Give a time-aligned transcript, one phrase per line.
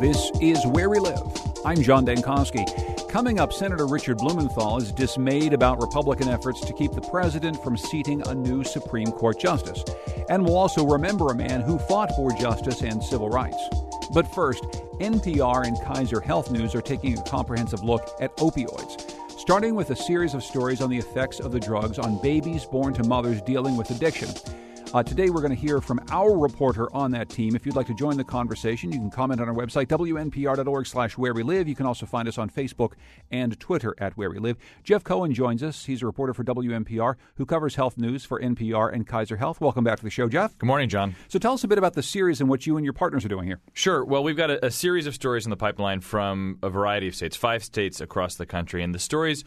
[0.00, 1.22] This is Where We Live.
[1.64, 3.08] I'm John Dankosky.
[3.08, 7.76] Coming up, Senator Richard Blumenthal is dismayed about Republican efforts to keep the president from
[7.76, 9.84] seating a new Supreme Court justice.
[10.28, 13.68] And we'll also remember a man who fought for justice and civil rights.
[14.12, 14.64] But first,
[15.00, 19.96] NPR and Kaiser Health News are taking a comprehensive look at opioids, starting with a
[19.96, 23.76] series of stories on the effects of the drugs on babies born to mothers dealing
[23.76, 24.30] with addiction.
[24.94, 27.56] Uh, today, we're going to hear from our reporter on that team.
[27.56, 31.18] If you'd like to join the conversation, you can comment on our website, wnpr.org slash
[31.18, 31.66] where we live.
[31.66, 32.92] You can also find us on Facebook
[33.28, 34.56] and Twitter at where we live.
[34.84, 35.86] Jeff Cohen joins us.
[35.86, 39.60] He's a reporter for WNPR who covers health news for NPR and Kaiser Health.
[39.60, 40.56] Welcome back to the show, Jeff.
[40.58, 41.16] Good morning, John.
[41.26, 43.28] So tell us a bit about the series and what you and your partners are
[43.28, 43.58] doing here.
[43.72, 44.04] Sure.
[44.04, 47.16] Well, we've got a, a series of stories in the pipeline from a variety of
[47.16, 48.80] states, five states across the country.
[48.80, 49.42] And the stories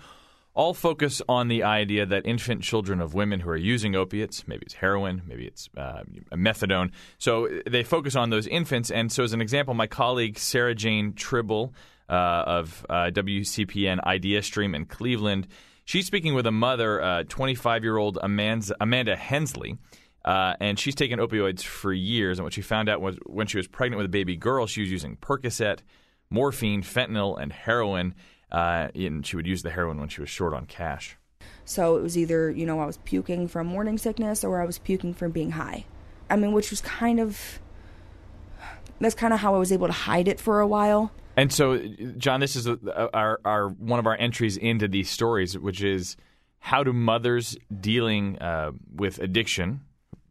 [0.58, 4.64] all focus on the idea that infant children of women who are using opiates, maybe
[4.66, 6.02] it's heroin, maybe it's uh,
[6.33, 8.89] methadone, so they focus on those infants.
[8.89, 11.75] And so, as an example, my colleague Sarah Jane Tribble
[12.09, 12.14] uh,
[12.47, 15.47] of uh, WCPN Idea Stream in Cleveland,
[15.86, 19.77] she's speaking with a mother, 25 year old Amanda, Amanda Hensley.
[20.25, 22.38] Uh, and she's taken opioids for years.
[22.38, 24.81] And what she found out was when she was pregnant with a baby girl, she
[24.81, 25.80] was using Percocet,
[26.30, 28.14] morphine, fentanyl, and heroin
[28.51, 31.17] uh, and she would use the heroin when she was short on cash.
[31.65, 34.79] So it was either, you know, I was puking from morning sickness or I was
[34.79, 35.85] puking from being high.
[36.29, 37.59] I mean, which was kind of
[38.99, 41.11] that's kind of how I was able to hide it for a while.
[41.35, 41.77] And so,
[42.17, 46.17] John, this is a, our, our one of our entries into these stories, which is
[46.59, 49.81] how do mothers dealing uh, with addiction,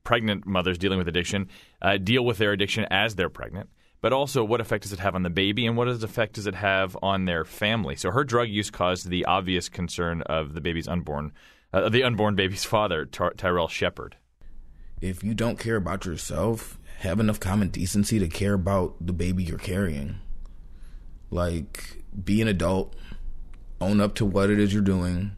[0.03, 1.49] pregnant mothers dealing with addiction,
[1.81, 3.69] uh, deal with their addiction as they're pregnant?
[4.01, 6.55] But also what effect does it have on the baby and what effect does it
[6.55, 7.97] have on their family?
[7.97, 11.33] So her drug use caused the obvious concern of the baby's unborn,
[11.73, 14.17] uh, the unborn baby's father, Ty- Tyrell Shepard.
[15.01, 19.45] If you don't care about yourself, have enough common decency to care about the baby
[19.45, 20.21] you're carrying.
[21.31, 22.95] Like, be an adult,
[23.81, 25.33] own up to what it is you're doing,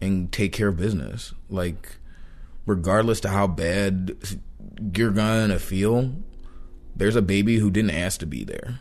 [0.00, 1.34] and take care of business.
[1.48, 1.96] Like,
[2.66, 4.16] regardless to how bad
[4.96, 6.12] you're gonna feel,
[6.96, 8.80] there's a baby who didn't ask to be there.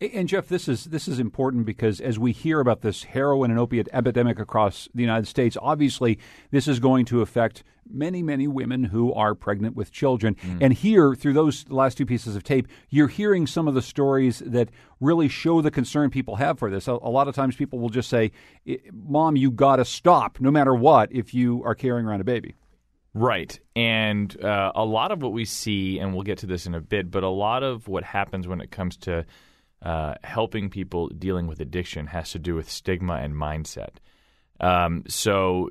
[0.00, 3.60] And Jeff, this is this is important because as we hear about this heroin and
[3.60, 6.18] opiate epidemic across the United States, obviously
[6.50, 10.34] this is going to affect many many women who are pregnant with children.
[10.34, 10.58] Mm.
[10.60, 14.42] And here, through those last two pieces of tape, you're hearing some of the stories
[14.44, 14.70] that
[15.00, 16.88] really show the concern people have for this.
[16.88, 18.32] A, a lot of times, people will just say,
[18.92, 22.56] "Mom, you got to stop, no matter what, if you are carrying around a baby."
[23.14, 23.58] Right.
[23.76, 26.80] And uh, a lot of what we see, and we'll get to this in a
[26.80, 29.24] bit, but a lot of what happens when it comes to
[29.82, 33.96] uh, helping people dealing with addiction has to do with stigma and mindset.
[34.60, 35.68] Um, so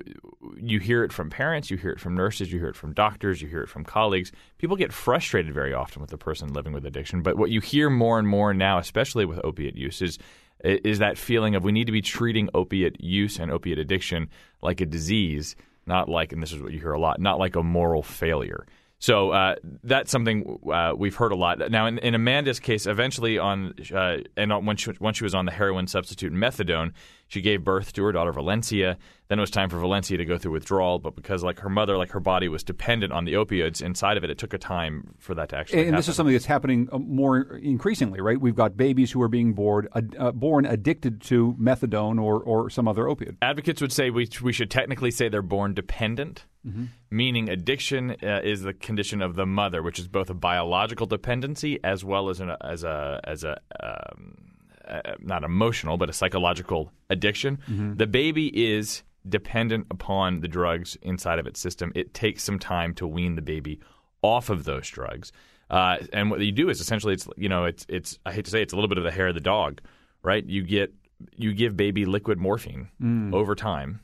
[0.56, 3.42] you hear it from parents, you hear it from nurses, you hear it from doctors,
[3.42, 4.30] you hear it from colleagues.
[4.58, 7.22] People get frustrated very often with the person living with addiction.
[7.22, 10.18] But what you hear more and more now, especially with opiate use, is
[10.62, 14.30] is that feeling of we need to be treating opiate use and opiate addiction
[14.62, 15.56] like a disease
[15.86, 18.66] not like, and this is what you hear a lot, not like a moral failure.
[18.98, 21.58] So uh, that's something uh, we've heard a lot.
[21.70, 25.34] Now, in, in Amanda's case, eventually on uh, and on, when she, when she was
[25.34, 26.92] on the heroin substitute methadone,
[27.34, 28.96] she gave birth to her daughter Valencia.
[29.26, 31.98] Then it was time for Valencia to go through withdrawal, but because like her mother,
[31.98, 35.14] like her body was dependent on the opioids inside of it, it took a time
[35.18, 35.78] for that to actually.
[35.78, 35.96] And, happen.
[35.96, 38.40] this is something that's happening uh, more increasingly, right?
[38.40, 42.86] We've got babies who are being born, uh, born addicted to methadone or, or some
[42.86, 43.34] other opiate.
[43.42, 46.84] Advocates would say we we should technically say they're born dependent, mm-hmm.
[47.10, 51.80] meaning addiction uh, is the condition of the mother, which is both a biological dependency
[51.82, 54.53] as well as an as a as a um,
[54.88, 57.58] uh, not emotional, but a psychological addiction.
[57.68, 57.94] Mm-hmm.
[57.94, 61.92] The baby is dependent upon the drugs inside of its system.
[61.94, 63.80] It takes some time to wean the baby
[64.22, 65.32] off of those drugs.
[65.70, 68.50] Uh, and what you do is essentially, it's you know, it's it's I hate to
[68.50, 69.80] say, it, it's a little bit of the hair of the dog,
[70.22, 70.44] right?
[70.44, 70.92] You get
[71.36, 73.34] you give baby liquid morphine mm.
[73.34, 74.00] over time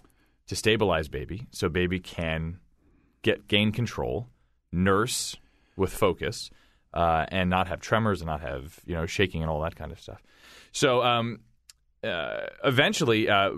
[0.46, 2.58] to stabilize baby, so baby can
[3.22, 4.28] get gain control,
[4.72, 5.36] nurse
[5.76, 6.50] with focus,
[6.94, 9.92] uh, and not have tremors and not have you know shaking and all that kind
[9.92, 10.22] of stuff.
[10.72, 11.40] So um,
[12.02, 13.50] uh, eventually, uh,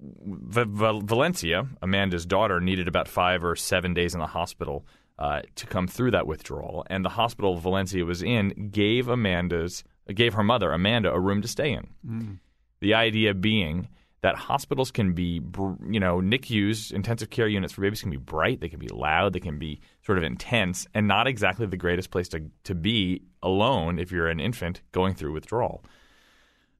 [0.00, 4.86] v- v- Valencia, Amanda's daughter, needed about five or seven days in the hospital
[5.18, 6.84] uh, to come through that withdrawal.
[6.88, 9.84] And the hospital Valencia was in gave Amanda's
[10.14, 11.86] gave her mother Amanda a room to stay in.
[12.06, 12.38] Mm.
[12.80, 13.88] The idea being
[14.20, 15.40] that hospitals can be,
[15.88, 19.32] you know, NICUs, intensive care units for babies can be bright, they can be loud,
[19.32, 23.22] they can be sort of intense, and not exactly the greatest place to, to be
[23.42, 25.84] alone if you're an infant going through withdrawal.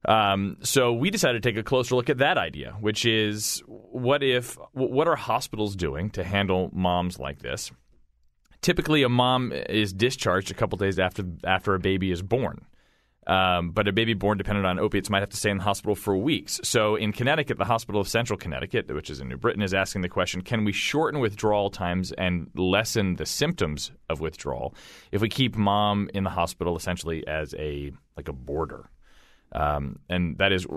[0.05, 4.23] Um, so we decided to take a closer look at that idea, which is what
[4.23, 7.71] if, what are hospitals doing to handle moms like this?
[8.61, 12.65] Typically, a mom is discharged a couple days after after a baby is born.
[13.27, 15.93] Um, but a baby born dependent on opiates might have to stay in the hospital
[15.93, 16.59] for weeks.
[16.63, 20.01] So in Connecticut, the Hospital of Central Connecticut, which is in New Britain, is asking
[20.01, 24.73] the question can we shorten withdrawal times and lessen the symptoms of withdrawal
[25.11, 28.89] if we keep mom in the hospital essentially as a like a boarder?
[29.51, 30.67] Um, and that is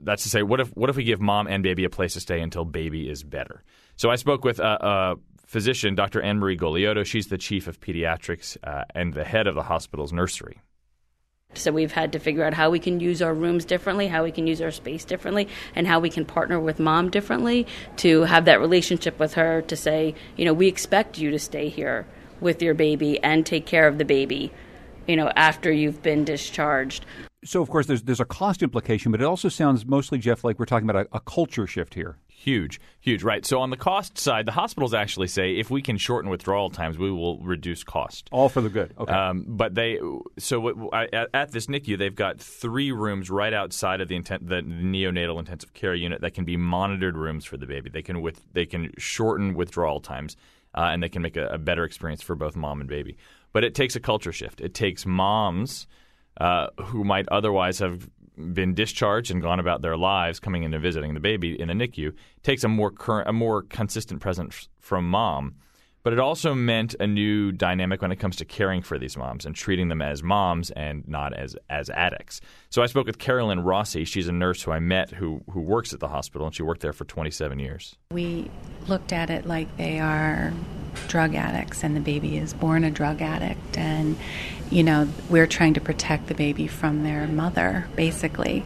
[0.00, 2.20] that's to say, what if what if we give mom and baby a place to
[2.20, 3.62] stay until baby is better?
[3.96, 5.14] So I spoke with a, a
[5.46, 6.22] physician, Dr.
[6.22, 7.04] Anne Marie Goliotto.
[7.04, 10.60] She's the chief of pediatrics uh, and the head of the hospital's nursery.
[11.54, 14.32] So we've had to figure out how we can use our rooms differently, how we
[14.32, 17.66] can use our space differently, and how we can partner with mom differently
[17.96, 21.68] to have that relationship with her to say, you know, we expect you to stay
[21.68, 22.06] here
[22.40, 24.50] with your baby and take care of the baby,
[25.06, 27.04] you know, after you've been discharged.
[27.44, 30.58] So, of course, there's there's a cost implication, but it also sounds mostly, Jeff, like
[30.58, 32.18] we're talking about a, a culture shift here.
[32.42, 33.46] Huge, huge, right?
[33.46, 36.98] So on the cost side, the hospitals actually say if we can shorten withdrawal times,
[36.98, 38.28] we will reduce cost.
[38.32, 38.92] All for the good.
[38.98, 39.12] Okay.
[39.12, 40.00] Um, but they,
[40.38, 44.48] so what, at, at, this NICU, they've got three rooms right outside of the, intent,
[44.48, 47.90] the neonatal intensive care unit that can be monitored rooms for the baby.
[47.90, 50.36] They can with they can shorten withdrawal times,
[50.74, 53.18] uh, and they can make a, a better experience for both mom and baby.
[53.52, 54.60] But it takes a culture shift.
[54.60, 55.86] It takes moms.
[56.38, 60.82] Uh, who might otherwise have been discharged and gone about their lives coming in and
[60.82, 65.08] visiting the baby in a NICU takes a more current, a more consistent presence from
[65.08, 65.54] mom.
[66.04, 69.46] But it also meant a new dynamic when it comes to caring for these moms
[69.46, 72.40] and treating them as moms and not as as addicts.
[72.70, 74.04] So I spoke with Carolyn Rossi.
[74.04, 76.80] She's a nurse who I met who who works at the hospital and she worked
[76.80, 77.94] there for 27 years.
[78.10, 78.50] We
[78.88, 80.52] looked at it like they are
[81.06, 84.18] drug addicts and the baby is born a drug addict and
[84.72, 88.64] you know, we're trying to protect the baby from their mother basically.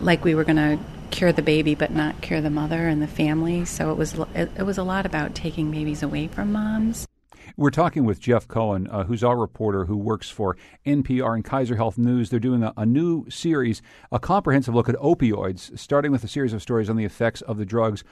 [0.00, 0.78] Like we were going to
[1.10, 3.64] cure the baby but not cure the mother and the family.
[3.66, 7.06] So it was it, was a lot about taking babies away from moms.
[7.56, 10.56] We're talking with Jeff Cohen, uh, who's our reporter who works for
[10.86, 12.30] NPR and Kaiser Health News.
[12.30, 16.54] They're doing a, a, new series, a comprehensive look at opioids, starting with a series
[16.54, 18.02] of stories on the effects of the drugs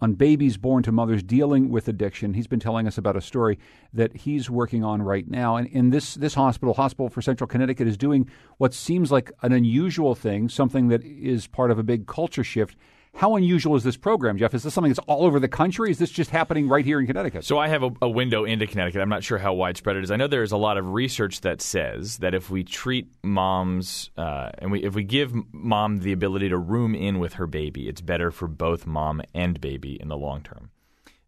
[0.00, 2.34] on babies born to mothers dealing with addiction.
[2.34, 3.58] He's been telling us about a story
[3.92, 5.56] that he's working on right now.
[5.56, 9.52] And in this, this hospital, Hospital for Central Connecticut, is doing what seems like an
[9.52, 12.76] unusual thing, something that is part of a big culture shift
[13.14, 14.54] how unusual is this program, Jeff?
[14.54, 15.90] Is this something that's all over the country?
[15.90, 17.44] Is this just happening right here in Connecticut?
[17.44, 19.02] So I have a, a, window into Connecticut.
[19.02, 20.10] I'm not sure how widespread it is.
[20.10, 24.50] I know there's a lot of research that says that if we treat moms uh,
[24.58, 28.00] and we, if we give mom the ability to room in with her baby, it's
[28.00, 30.70] better for both mom and baby in the long term.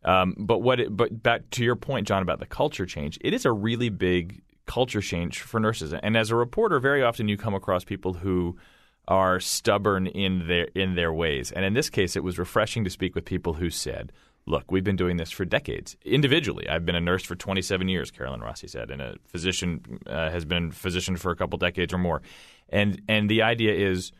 [0.04, 0.80] Um, but what?
[0.80, 3.18] It, but back to your point, John, about the culture change.
[3.20, 5.92] It is a really big culture change for nurses.
[5.92, 8.56] And as a reporter, very often you come across people who
[9.08, 11.50] are stubborn in their in their ways.
[11.50, 14.12] And in this case, it was refreshing to speak with people who said,
[14.46, 15.96] "Look, we've been doing this for decades.
[16.04, 20.30] Individually, I've been a nurse for 27 years." Carolyn Rossi said, and a physician uh,
[20.30, 22.22] has been a physician for a couple decades or more.
[22.68, 24.12] And and the idea is.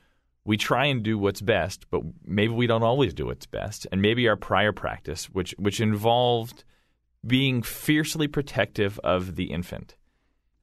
[0.45, 3.87] We try and do what's best, but maybe we don't always do what's best.
[3.93, 6.65] And maybe our prior practice, which which involved
[7.25, 9.95] being fiercely protective of the infant,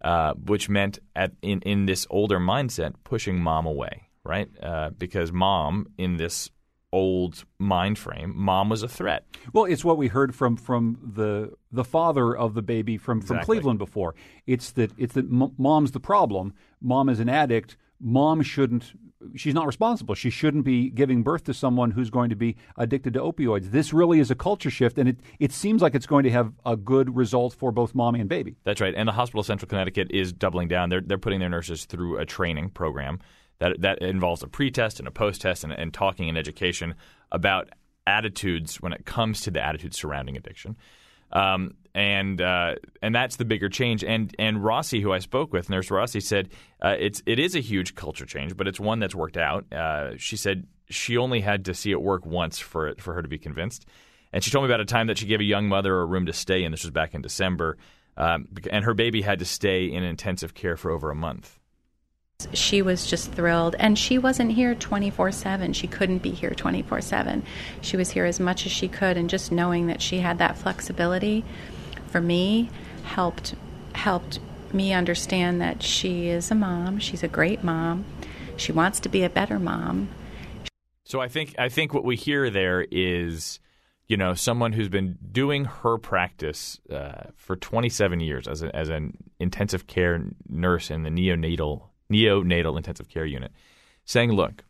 [0.03, 4.49] uh, which meant at, in in this older mindset pushing mom away right?
[4.61, 6.49] Uh, because mom, in this
[6.91, 9.25] old mind frame, mom was a threat.
[9.53, 13.37] Well, it's what we heard from from the the father of the baby from from
[13.37, 13.57] exactly.
[13.57, 14.15] Cleveland before.
[14.47, 16.53] It's that it's that m- mom's the problem.
[16.81, 17.77] Mom is an addict.
[17.99, 18.93] Mom shouldn't.
[19.35, 20.15] She's not responsible.
[20.15, 23.71] She shouldn't be giving birth to someone who's going to be addicted to opioids.
[23.71, 26.53] This really is a culture shift, and it, it seems like it's going to have
[26.65, 28.55] a good result for both mommy and baby.
[28.63, 28.93] That's right.
[28.95, 30.87] And the Hospital of Central Connecticut is doubling down.
[30.87, 33.19] They're, they're putting their nurses through a training program
[33.59, 36.95] that that involves a pre-test and a post-test and, and talking and education
[37.31, 37.69] about
[38.07, 40.75] attitudes when it comes to the attitudes surrounding addiction.
[41.31, 44.03] Um, and uh, and that's the bigger change.
[44.03, 46.49] And and Rossi, who I spoke with, Nurse Rossi, said
[46.81, 49.71] uh, it's it is a huge culture change, but it's one that's worked out.
[49.71, 53.21] Uh, she said she only had to see it work once for it, for her
[53.21, 53.85] to be convinced.
[54.31, 56.27] And she told me about a time that she gave a young mother a room
[56.27, 56.71] to stay in.
[56.71, 57.77] This was back in December,
[58.17, 61.58] um, and her baby had to stay in intensive care for over a month.
[62.53, 65.73] She was just thrilled, and she wasn't here 24 7.
[65.73, 67.43] She couldn't be here 24 7.
[67.81, 70.57] She was here as much as she could, and just knowing that she had that
[70.57, 71.43] flexibility
[72.07, 72.69] for me
[73.03, 73.55] helped
[73.93, 74.39] helped
[74.71, 76.99] me understand that she is a mom.
[76.99, 78.05] She's a great mom.
[78.55, 80.09] She wants to be a better mom.
[81.03, 83.59] So I think I think what we hear there is,
[84.07, 88.87] you know, someone who's been doing her practice uh, for 27 years as a, as
[88.87, 93.51] an intensive care nurse in the neonatal neonatal intensive care unit,
[94.05, 94.63] saying, "Look,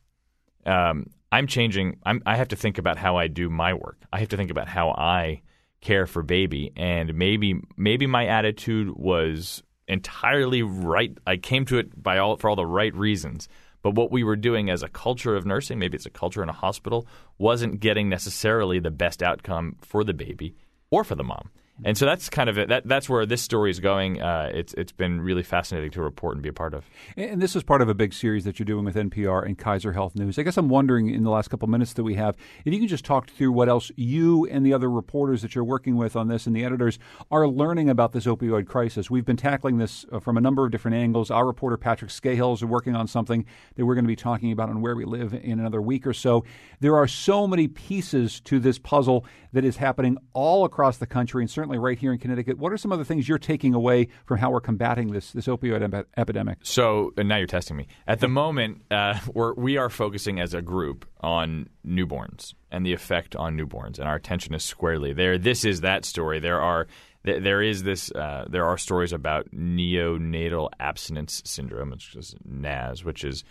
[0.66, 1.98] um, I'm changing.
[2.06, 3.98] I'm, I have to think about how I do my work.
[4.12, 5.42] I have to think about how I
[5.82, 11.18] care for baby, and maybe maybe my attitude was entirely right.
[11.26, 13.48] I came to it by all for all the right reasons."
[13.82, 16.50] But what we were doing as a culture of nursing, maybe it's a culture in
[16.50, 20.56] a hospital, wasn't getting necessarily the best outcome for the baby
[20.92, 21.50] or for the mom.
[21.84, 22.68] And so that's kind of it.
[22.70, 24.22] That, that's where this story is going.
[24.22, 26.90] Uh, it's it's been really fascinating to report and be a part of.
[27.16, 29.94] And this is part of a big series that you're doing with NPR and Kaiser
[29.94, 30.38] Health News.
[30.38, 32.88] I guess I'm wondering in the last couple minutes that we have, if you can
[32.88, 36.28] just talk through what else you and the other reporters that you're working with on
[36.28, 37.00] this and the editors
[37.32, 39.10] are learning about this opioid crisis.
[39.10, 41.32] We've been tackling this uh, from a number of different angles.
[41.32, 43.46] Our reporter Patrick Skahill is working on something
[43.76, 46.14] that we're going to be talking about on Where We Live in another week or
[46.14, 46.44] so.
[46.82, 51.42] There are so many pieces to this puzzle that is happening all across the country
[51.42, 52.58] and certainly right here in Connecticut.
[52.58, 55.48] What are some of the things you're taking away from how we're combating this this
[55.48, 56.60] opioid ep- epidemic?
[56.64, 57.88] So, and now you're testing me.
[58.08, 62.94] At the moment, uh, we're, we are focusing as a group on newborns and the
[62.94, 65.38] effect on newborns, and our attention is squarely there.
[65.38, 66.40] This is that story.
[66.40, 66.88] There are
[67.24, 68.12] there is this.
[68.12, 73.44] Uh, there are stories about neonatal abstinence syndrome, which is NAS, which is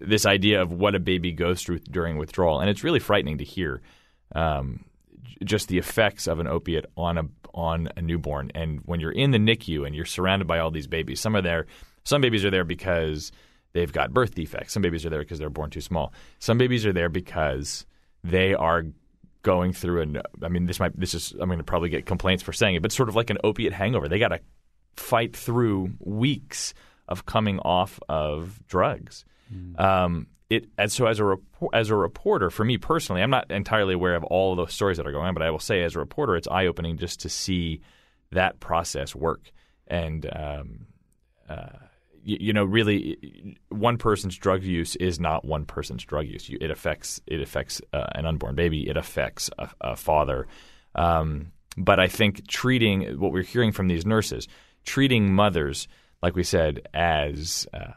[0.00, 3.44] this idea of what a baby goes through during withdrawal, and it's really frightening to
[3.44, 3.82] hear.
[4.34, 4.84] Um,
[5.44, 7.24] just the effects of an opiate on a
[7.54, 8.50] on a newborn.
[8.54, 11.42] And when you're in the NICU and you're surrounded by all these babies, some are
[11.42, 11.66] there.
[12.04, 13.32] Some babies are there because
[13.72, 14.72] they've got birth defects.
[14.72, 16.12] Some babies are there because they're born too small.
[16.38, 17.86] Some babies are there because
[18.24, 18.84] they are
[19.42, 20.22] going through an.
[20.42, 20.98] I mean, this might.
[20.98, 21.32] This is.
[21.32, 23.72] I'm going to probably get complaints for saying it, but sort of like an opiate
[23.72, 24.08] hangover.
[24.08, 24.40] They got to
[24.96, 26.74] fight through weeks
[27.08, 29.24] of coming off of drugs.
[29.52, 29.80] Mm.
[29.80, 31.36] Um, it and so as a
[31.72, 34.96] as a reporter, for me personally, I'm not entirely aware of all of those stories
[34.96, 37.20] that are going on, but I will say as a reporter, it's eye opening just
[37.20, 37.80] to see
[38.32, 39.52] that process work.
[39.86, 40.86] And um,
[41.48, 41.78] uh,
[42.22, 46.50] you, know, really, one person's drug use is not one person's drug use.
[46.60, 48.88] It affects it affects uh, an unborn baby.
[48.88, 50.46] It affects a, a father.
[50.94, 54.48] Um, but I think treating what we're hearing from these nurses,
[54.84, 55.88] treating mothers,
[56.22, 57.92] like we said, as um,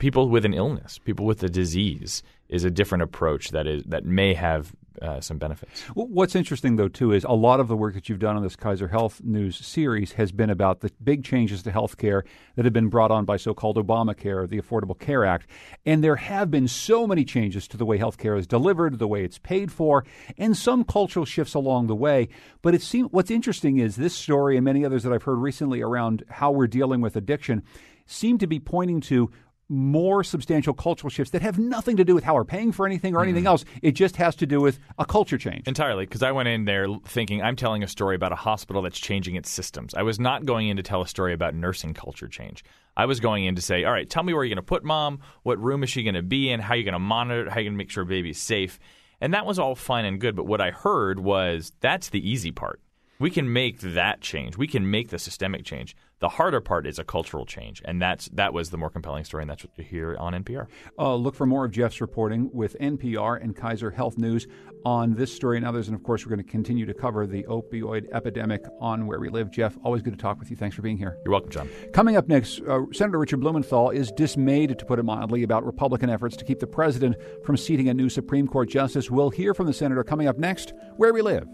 [0.00, 4.04] people with an illness, people with a disease, is a different approach that is that
[4.04, 5.82] may have uh, some benefits.
[5.94, 8.56] What's interesting, though, too, is a lot of the work that you've done on this
[8.56, 12.22] Kaiser Health News series has been about the big changes to healthcare
[12.56, 15.46] that have been brought on by so-called Obamacare, the Affordable Care Act,
[15.86, 19.22] and there have been so many changes to the way healthcare is delivered, the way
[19.22, 20.04] it's paid for,
[20.36, 22.28] and some cultural shifts along the way.
[22.60, 25.82] But it seems what's interesting is this story and many others that I've heard recently
[25.82, 27.62] around how we're dealing with addiction
[28.06, 29.30] seem to be pointing to
[29.70, 33.14] more substantial cultural shifts that have nothing to do with how we're paying for anything
[33.14, 33.48] or anything mm-hmm.
[33.48, 33.64] else.
[33.82, 35.66] It just has to do with a culture change.
[35.68, 38.98] Entirely, because I went in there thinking I'm telling a story about a hospital that's
[38.98, 39.94] changing its systems.
[39.94, 42.64] I was not going in to tell a story about nursing culture change.
[42.96, 44.84] I was going in to say, all right, tell me where you're going to put
[44.84, 47.48] mom, what room is she going to be in, how you're going to monitor it,
[47.48, 48.80] how you're going to make sure baby's safe.
[49.20, 50.34] And that was all fine and good.
[50.34, 52.80] But what I heard was that's the easy part.
[53.20, 54.56] We can make that change.
[54.56, 55.94] We can make the systemic change.
[56.20, 59.42] The harder part is a cultural change, and that's that was the more compelling story,
[59.42, 60.68] and that's what you hear on NPR.
[60.98, 64.46] Uh, look for more of Jeff's reporting with NPR and Kaiser Health News
[64.86, 67.42] on this story and others, and of course, we're going to continue to cover the
[67.44, 69.50] opioid epidemic on where we live.
[69.50, 70.56] Jeff, always good to talk with you.
[70.56, 71.18] Thanks for being here.
[71.24, 71.68] You're welcome, John.
[71.92, 76.08] Coming up next, uh, Senator Richard Blumenthal is dismayed, to put it mildly, about Republican
[76.08, 79.10] efforts to keep the president from seating a new Supreme Court justice.
[79.10, 81.46] We'll hear from the senator coming up next, where we live.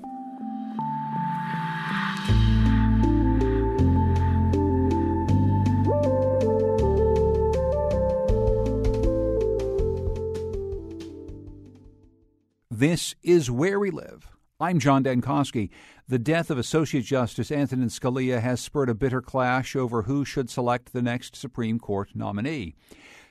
[12.78, 14.28] This is Where We Live.
[14.60, 15.70] I'm John Dankosky.
[16.08, 20.50] The death of Associate Justice Antonin Scalia has spurred a bitter clash over who should
[20.50, 22.74] select the next Supreme Court nominee.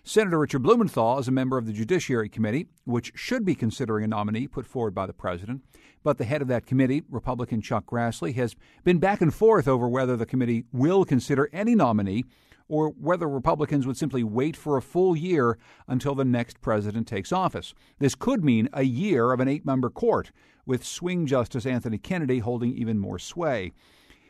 [0.04, 4.08] Senator Richard Blumenthal is a member of the Judiciary Committee, which should be considering a
[4.08, 5.62] nominee put forward by the president.
[6.02, 9.88] But the head of that committee, Republican Chuck Grassley, has been back and forth over
[9.88, 12.26] whether the committee will consider any nominee
[12.68, 15.58] or whether Republicans would simply wait for a full year
[15.88, 17.74] until the next president takes office.
[18.00, 20.32] This could mean a year of an eight member court,
[20.66, 23.72] with swing Justice Anthony Kennedy holding even more sway.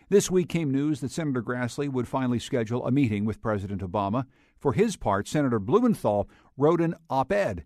[0.09, 4.25] This week came news that Senator Grassley would finally schedule a meeting with President Obama.
[4.59, 7.65] For his part, Senator Blumenthal wrote an op ed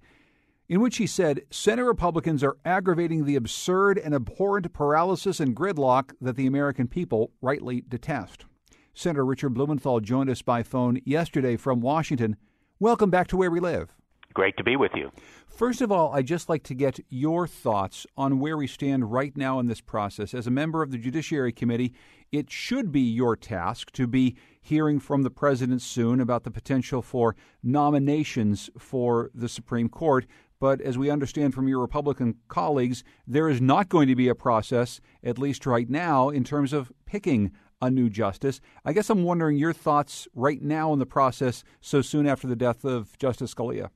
[0.69, 6.13] in which he said Senate Republicans are aggravating the absurd and abhorrent paralysis and gridlock
[6.21, 8.45] that the American people rightly detest.
[8.93, 12.35] Senator Richard Blumenthal joined us by phone yesterday from Washington.
[12.79, 13.93] Welcome back to Where We Live.
[14.33, 15.11] Great to be with you.
[15.47, 19.35] First of all, I'd just like to get your thoughts on where we stand right
[19.35, 20.33] now in this process.
[20.33, 21.93] As a member of the Judiciary Committee,
[22.31, 27.01] it should be your task to be hearing from the president soon about the potential
[27.01, 30.25] for nominations for the Supreme Court.
[30.59, 34.35] But as we understand from your Republican colleagues, there is not going to be a
[34.35, 38.61] process, at least right now, in terms of picking a new justice.
[38.85, 42.55] I guess I'm wondering your thoughts right now in the process, so soon after the
[42.55, 43.89] death of Justice Scalia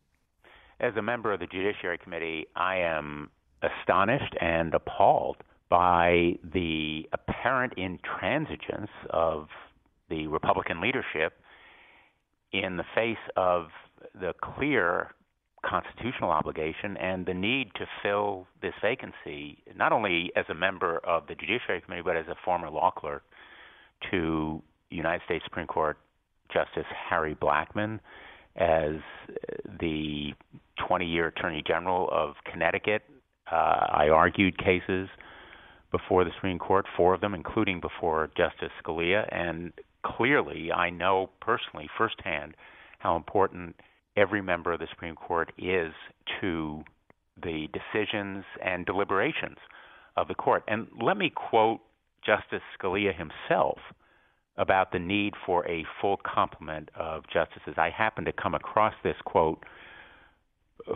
[0.84, 3.30] as a member of the Judiciary Committee, I am
[3.62, 5.38] astonished and appalled
[5.70, 9.48] by the apparent intransigence of
[10.10, 11.40] the Republican leadership
[12.52, 13.68] in the face of
[14.14, 15.12] the clear
[15.66, 21.26] constitutional obligation and the need to fill this vacancy, not only as a member of
[21.28, 23.24] the Judiciary Committee, but as a former law clerk
[24.12, 25.98] to United States Supreme Court
[26.54, 28.00] Justice Harry Blackmun,
[28.56, 28.96] as
[29.80, 30.34] the
[30.88, 33.04] 20 year Attorney General of Connecticut.
[33.52, 35.10] Uh, I argued cases
[35.92, 39.74] before the Supreme Court, four of them, including before Justice Scalia, and
[40.04, 42.56] clearly I know personally, firsthand,
[43.00, 43.76] how important
[44.16, 45.94] every member of the Supreme Court is
[46.42, 46.84] to
[47.42, 49.58] the decisions and deliberations
[50.18, 50.64] of the court.
[50.68, 51.80] And let me quote
[52.26, 53.78] Justice Scalia himself
[54.58, 57.74] about the need for a full complement of justices.
[57.78, 59.64] I happened to come across this quote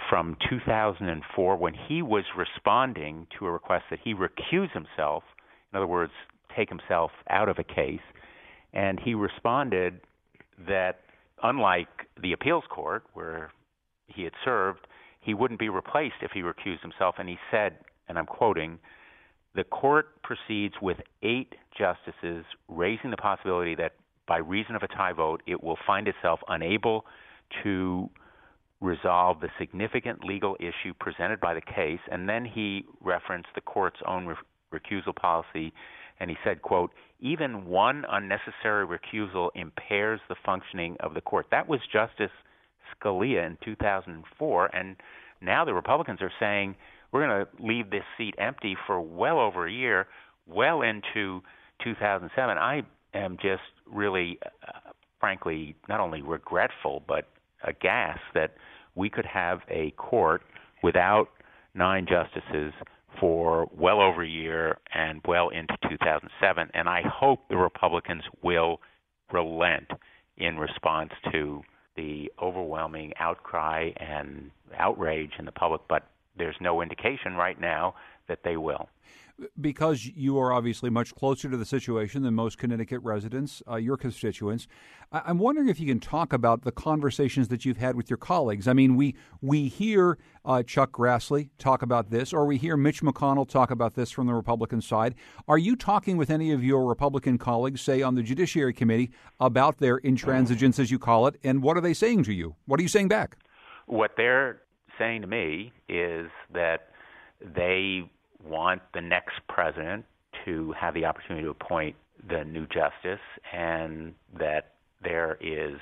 [0.10, 5.24] from 2004 when he was responding to a request that he recuse himself,
[5.72, 6.12] in other words,
[6.55, 8.01] take himself out of a case.
[8.74, 10.01] And he responded
[10.67, 11.00] that,
[11.43, 11.88] unlike
[12.22, 13.51] the appeals court where
[14.07, 14.88] he had served,
[15.22, 17.15] he wouldn't be replaced if he recused himself.
[17.17, 18.79] And he said, and I'm quoting,
[19.58, 23.94] the court proceeds with eight justices, raising the possibility that
[24.28, 27.06] by reason of a tie vote, it will find itself unable
[27.64, 28.08] to
[28.82, 32.00] resolve the significant legal issue presented by the case.
[32.12, 34.36] And then he referenced the court's own re-
[34.72, 35.74] recusal policy,
[36.20, 41.67] and he said, "quote Even one unnecessary recusal impairs the functioning of the court." That
[41.67, 42.32] was Justice
[42.93, 44.98] Scalia in 2004, and
[45.41, 46.76] now the Republicans are saying
[47.12, 50.08] we're going to leave this seat empty for well over a year,
[50.46, 51.41] well into
[51.84, 52.58] 2007.
[52.58, 57.28] I am just really, uh, frankly, not only regretful but
[57.63, 58.54] aghast that
[58.96, 60.41] we could have a court
[60.84, 61.30] without
[61.74, 62.74] nine justices
[63.20, 66.70] for well over a year and well into 2007.
[66.74, 68.80] And I hope the Republicans will
[69.32, 69.88] relent
[70.38, 71.62] in response to
[71.96, 75.82] the overwhelming outcry and outrage in the public.
[75.89, 77.95] But there's no indication right now
[78.28, 78.89] that they will.
[79.62, 83.95] Because you are obviously much closer to the situation than most Connecticut residents, uh, your
[83.95, 84.67] constituents,
[85.12, 88.17] I- am wondering if you can talk about the conversations that you've had with your
[88.17, 88.67] colleagues.
[88.67, 93.02] I mean, we we hear uh, Chuck Grassley talk about this, or we hear Mitch
[93.04, 95.13] McConnell talk about this from the Republican side.
[95.47, 99.78] Are you talking with any of your Republican colleagues, say on the Judiciary Committee, about
[99.78, 102.56] their intransigence, as you call it, and what are they saying to you?
[102.65, 103.38] What are you saying back?
[103.86, 104.62] What they're
[104.97, 106.89] saying to me is that
[107.55, 108.10] they
[108.43, 110.05] want the next president
[110.45, 111.95] to have the opportunity to appoint
[112.29, 115.79] the new justice and that there is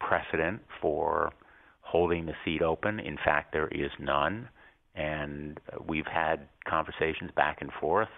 [0.00, 1.32] precedent for
[1.80, 3.00] holding the seat open.
[3.00, 4.48] In fact, there is none.
[4.94, 8.08] And we've had conversations back and forth.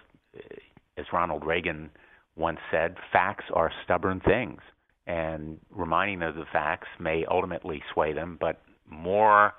[0.97, 1.89] As Ronald Reagan
[2.35, 4.61] once said, facts are stubborn things.
[5.05, 9.53] And reminding them of the facts may ultimately sway them, but more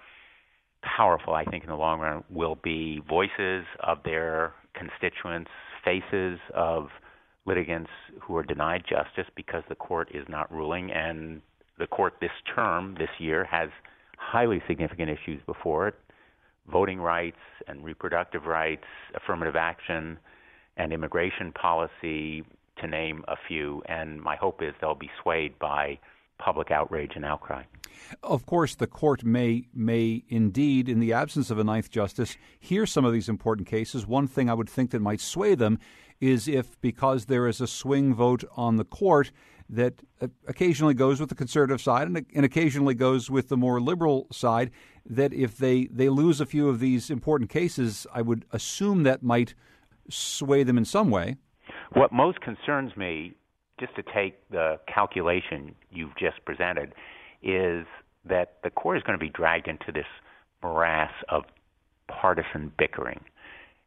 [0.82, 5.50] powerful, I think, in the long run, will be voices of their constituents,
[5.84, 6.88] faces of
[7.46, 7.90] litigants
[8.20, 10.90] who are denied justice because the court is not ruling.
[10.90, 11.42] And
[11.78, 13.70] the court this term, this year, has
[14.18, 15.94] highly significant issues before it
[16.70, 20.18] voting rights and reproductive rights, affirmative action,
[20.76, 22.44] and immigration policy,
[22.80, 23.82] to name a few.
[23.86, 25.98] And my hope is they'll be swayed by
[26.44, 27.62] public outrage and outcry.
[28.22, 32.86] Of course, the court may may indeed, in the absence of a ninth justice, hear
[32.86, 34.06] some of these important cases.
[34.06, 35.78] One thing I would think that might sway them
[36.20, 39.30] is if, because there is a swing vote on the court,
[39.68, 43.80] that uh, occasionally goes with the conservative side and, and occasionally goes with the more
[43.80, 44.70] liberal side,
[45.06, 49.22] that if they, they lose a few of these important cases, I would assume that
[49.22, 49.54] might
[50.08, 51.36] sway them in some way.
[51.92, 53.34] What most concerns me
[53.80, 56.92] just to take the calculation you've just presented,
[57.42, 57.86] is
[58.28, 60.06] that the court is going to be dragged into this
[60.62, 61.44] morass of
[62.08, 63.20] partisan bickering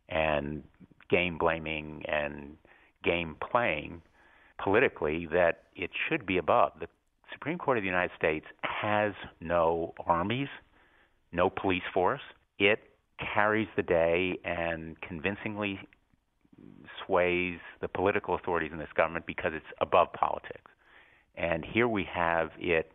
[0.10, 0.63] and
[1.10, 2.58] game blaming and
[3.03, 4.01] game playing
[4.62, 6.71] politically that it should be above.
[6.79, 6.88] The
[7.32, 10.47] Supreme Court of the United States has no armies,
[11.32, 12.21] no police force.
[12.60, 12.79] It
[13.34, 15.79] carries the day and convincingly
[17.06, 20.71] sways the political authorities in this government because it's above politics.
[21.36, 22.91] And here we have it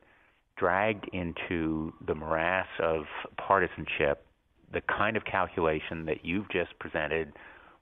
[0.56, 3.04] dragged into the morass of
[3.36, 4.24] partisanship,
[4.72, 7.32] the kind of calculation that you've just presented.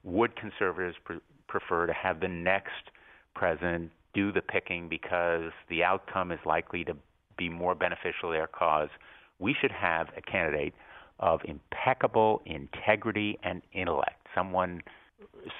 [0.05, 2.91] Would conservatives pre- prefer to have the next
[3.35, 6.95] president do the picking because the outcome is likely to
[7.37, 8.89] be more beneficial to their cause?
[9.39, 10.75] We should have a candidate
[11.19, 14.83] of impeccable integrity and intellect, someone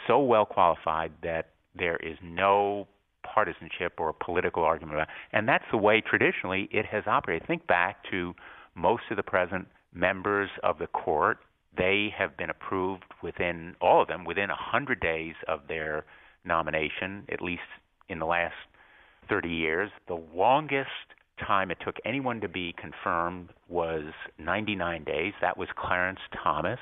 [0.07, 2.89] so well qualified that there is no
[3.23, 5.09] partisanship or political argument about.
[5.33, 7.47] And that's the way traditionally it has operated.
[7.47, 8.35] Think back to
[8.75, 11.39] most of the present members of the court.
[11.77, 16.05] They have been approved within all of them within 100 days of their
[16.45, 17.63] nomination, at least
[18.09, 18.55] in the last
[19.29, 19.91] 30 years.
[20.09, 20.89] The longest
[21.45, 24.05] time it took anyone to be confirmed was
[24.39, 25.35] 99 days.
[25.41, 26.79] That was Clarence Thomas.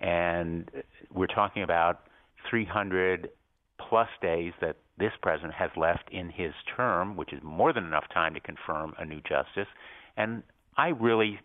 [0.00, 0.70] And
[1.12, 2.00] we're talking about
[2.48, 3.30] 300
[3.78, 8.04] plus days that this president has left in his term, which is more than enough
[8.12, 9.68] time to confirm a new justice.
[10.16, 10.42] And
[10.76, 11.40] I really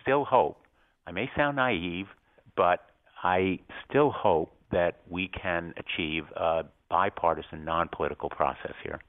[0.00, 0.64] still hope,
[1.06, 2.06] I may sound naive,
[2.56, 2.80] but
[3.22, 9.00] I still hope that we can achieve a bipartisan, non political process here.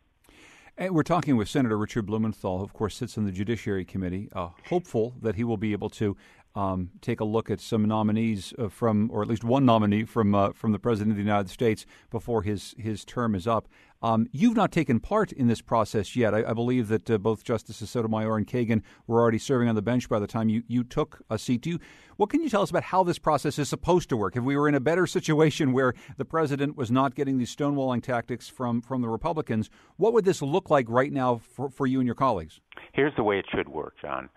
[0.75, 4.29] And we're talking with Senator Richard Blumenthal, who, of course, sits on the Judiciary Committee,
[4.33, 6.17] uh, hopeful that he will be able to
[6.55, 10.35] um, take a look at some nominees uh, from, or at least one nominee from
[10.35, 13.67] uh, from the President of the United States before his his term is up.
[14.03, 16.33] Um, you've not taken part in this process yet.
[16.33, 19.81] I, I believe that uh, both Justices Sotomayor and Kagan were already serving on the
[19.81, 21.61] bench by the time you, you took a seat.
[21.61, 21.79] Do you,
[22.17, 24.35] what can you tell us about how this process is supposed to work?
[24.35, 28.03] If we were in a better situation where the president was not getting these stonewalling
[28.03, 31.99] tactics from, from the Republicans, what would this look like right now for, for you
[32.01, 32.59] and your colleagues?
[32.91, 34.29] Here's the way it should work, John.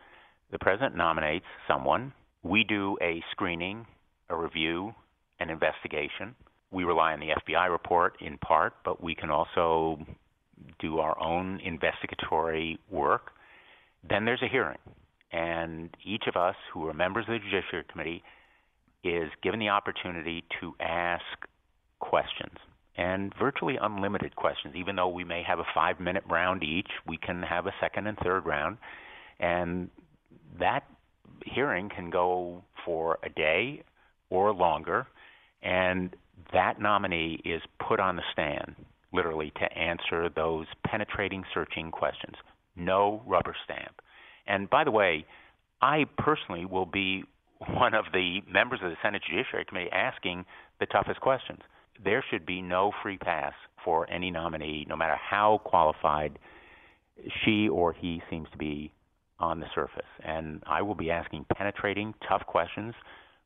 [0.50, 2.12] The president nominates someone.
[2.42, 3.86] We do a screening,
[4.28, 4.94] a review,
[5.40, 6.34] an investigation
[6.70, 9.98] we rely on the FBI report in part, but we can also
[10.78, 13.32] do our own investigatory work.
[14.08, 14.78] Then there's a hearing,
[15.32, 18.22] and each of us who are members of the Judiciary Committee
[19.04, 21.24] is given the opportunity to ask
[22.00, 22.56] questions
[22.96, 24.74] and virtually unlimited questions.
[24.76, 28.06] Even though we may have a five minute round each, we can have a second
[28.06, 28.78] and third round.
[29.38, 29.90] And
[30.58, 30.84] that
[31.44, 33.82] hearing can go for a day
[34.30, 35.06] or longer.
[35.62, 36.14] And
[36.52, 38.74] that nominee is put on the stand,
[39.12, 42.34] literally, to answer those penetrating, searching questions.
[42.76, 44.00] No rubber stamp.
[44.46, 45.26] And by the way,
[45.80, 47.24] I personally will be
[47.58, 50.44] one of the members of the Senate Judiciary Committee asking
[50.78, 51.60] the toughest questions.
[52.02, 56.38] There should be no free pass for any nominee, no matter how qualified
[57.44, 58.92] she or he seems to be
[59.38, 60.06] on the surface.
[60.24, 62.94] And I will be asking penetrating, tough questions,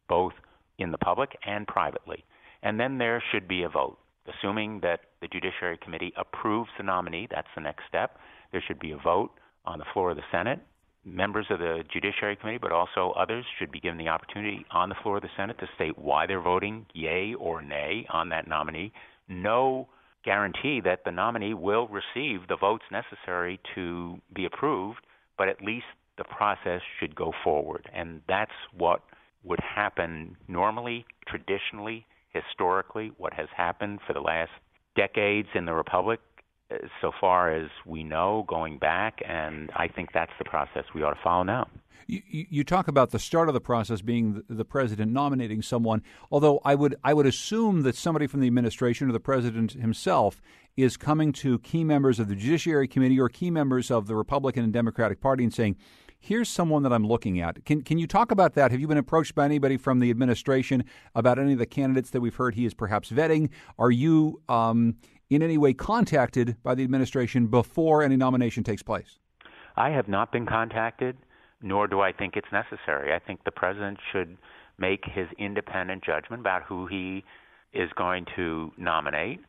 [0.08, 0.32] both
[0.78, 2.24] in the public and privately.
[2.62, 3.98] And then there should be a vote.
[4.28, 8.18] Assuming that the Judiciary Committee approves the nominee, that's the next step.
[8.52, 9.30] There should be a vote
[9.64, 10.60] on the floor of the Senate.
[11.04, 14.94] Members of the Judiciary Committee, but also others, should be given the opportunity on the
[15.02, 18.92] floor of the Senate to state why they're voting yay or nay on that nominee.
[19.28, 19.88] No
[20.24, 25.00] guarantee that the nominee will receive the votes necessary to be approved,
[25.40, 25.86] but at least
[26.18, 27.88] the process should go forward.
[27.94, 29.00] And that's what
[29.42, 34.50] would happen normally, traditionally, historically what has happened for the last
[34.94, 36.20] decades in the Republic,
[36.70, 41.02] uh, so far as we know, going back, and I think that's the process we
[41.02, 41.68] ought to follow now.
[42.06, 46.02] You, you talk about the start of the process being the president nominating someone.
[46.30, 50.42] Although I would I would assume that somebody from the administration or the president himself
[50.76, 54.64] is coming to key members of the Judiciary Committee or key members of the Republican
[54.64, 55.76] and Democratic Party and saying,
[56.18, 57.64] here's someone that I'm looking at.
[57.64, 58.70] Can can you talk about that?
[58.70, 62.20] Have you been approached by anybody from the administration about any of the candidates that
[62.20, 63.50] we've heard he is perhaps vetting?
[63.78, 64.96] Are you um,
[65.30, 69.18] in any way contacted by the administration before any nomination takes place?
[69.76, 71.16] I have not been contacted,
[71.62, 73.14] nor do I think it's necessary.
[73.14, 74.36] I think the president should
[74.78, 77.24] make his independent judgment about who he
[77.72, 79.40] is going to nominate,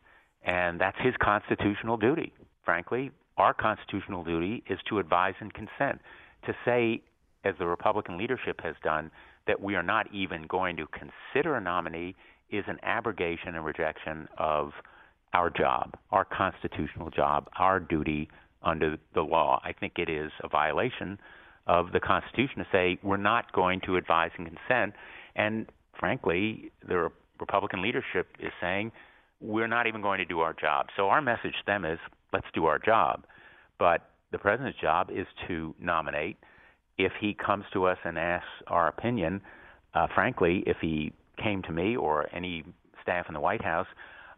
[0.44, 2.34] and that's his constitutional duty.
[2.66, 6.00] Frankly, our constitutional duty is to advise and consent
[6.46, 7.02] to say,
[7.44, 9.12] as the Republican leadership has done,
[9.48, 12.16] that we are not even going to consider a nominee
[12.52, 14.72] is an abrogation and rejection of
[15.34, 18.30] our job, our constitutional job, our duty
[18.64, 19.60] under the law.
[19.64, 21.18] I think it is a violation
[21.68, 24.94] of the Constitution to say we're not going to advise and consent.
[25.36, 25.68] And
[26.00, 28.92] frankly, the Republican leadership is saying
[29.42, 30.88] we're not even going to do our job.
[30.96, 32.00] So our message to them is
[32.32, 33.26] let's do our job.
[33.80, 36.38] But the president's job is to nominate.
[36.98, 39.42] If he comes to us and asks our opinion,
[39.94, 42.64] uh, frankly, if he came to me or any
[43.02, 43.88] staff in the White House,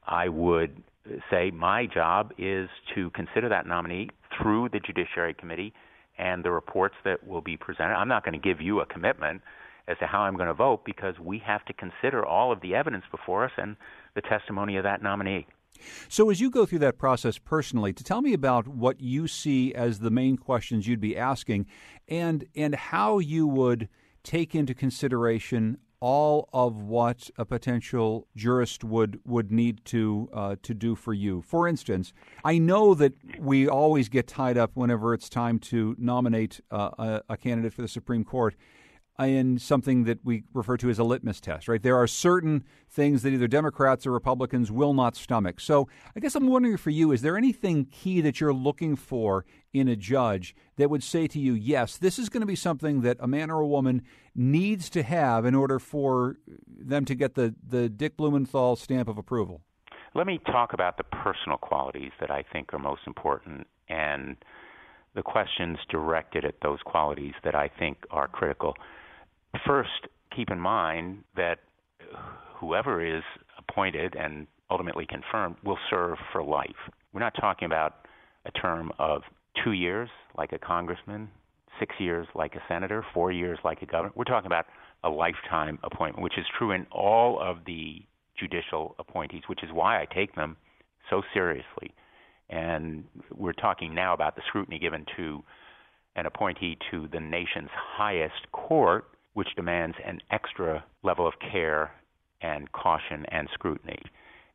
[0.07, 0.81] I would
[1.29, 5.73] say my job is to consider that nominee through the Judiciary Committee
[6.17, 7.93] and the reports that will be presented.
[7.95, 9.41] I'm not going to give you a commitment
[9.87, 12.75] as to how I'm going to vote because we have to consider all of the
[12.75, 13.75] evidence before us and
[14.15, 15.47] the testimony of that nominee.
[16.07, 19.73] So, as you go through that process personally, to tell me about what you see
[19.73, 21.65] as the main questions you'd be asking,
[22.07, 23.89] and and how you would
[24.23, 30.73] take into consideration all of what a potential jurist would would need to uh, to
[30.73, 31.41] do for you.
[31.41, 32.11] For instance,
[32.43, 37.21] I know that we always get tied up whenever it's time to nominate uh, a,
[37.29, 38.53] a candidate for the Supreme Court
[39.19, 41.83] in something that we refer to as a litmus test, right?
[41.83, 45.59] There are certain things that either Democrats or Republicans will not stomach.
[45.59, 49.45] So I guess I'm wondering for you, is there anything key that you're looking for
[49.71, 53.01] in a judge that would say to you, yes, this is going to be something
[53.01, 54.01] that a man or a woman
[54.33, 59.19] needs to have in order for them to get the, the Dick Blumenthal stamp of
[59.19, 59.61] approval?
[60.15, 64.37] Let me talk about the personal qualities that I think are most important and
[65.15, 68.75] the questions directed at those qualities that I think are critical.
[69.65, 71.59] First, keep in mind that
[72.55, 73.23] whoever is
[73.57, 76.69] appointed and ultimately confirmed will serve for life.
[77.13, 78.07] We're not talking about
[78.45, 79.21] a term of
[79.63, 81.29] two years, like a congressman,
[81.79, 84.11] six years, like a senator, four years, like a governor.
[84.15, 84.65] We're talking about
[85.03, 88.01] a lifetime appointment, which is true in all of the
[88.39, 90.57] judicial appointees, which is why I take them
[91.09, 91.93] so seriously.
[92.49, 95.43] And we're talking now about the scrutiny given to
[96.15, 101.91] an appointee to the nation's highest court, which demands an extra level of care
[102.41, 104.01] and caution and scrutiny.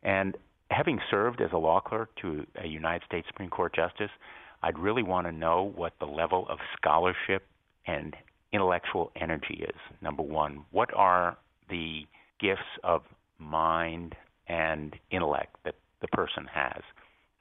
[0.03, 0.37] And
[0.71, 4.11] having served as a law clerk to a United States Supreme Court justice,
[4.61, 7.45] I'd really want to know what the level of scholarship
[7.87, 8.15] and
[8.51, 9.75] intellectual energy is.
[10.01, 11.37] Number one, what are
[11.69, 12.01] the
[12.39, 13.03] gifts of
[13.37, 14.15] mind
[14.47, 16.81] and intellect that the person has?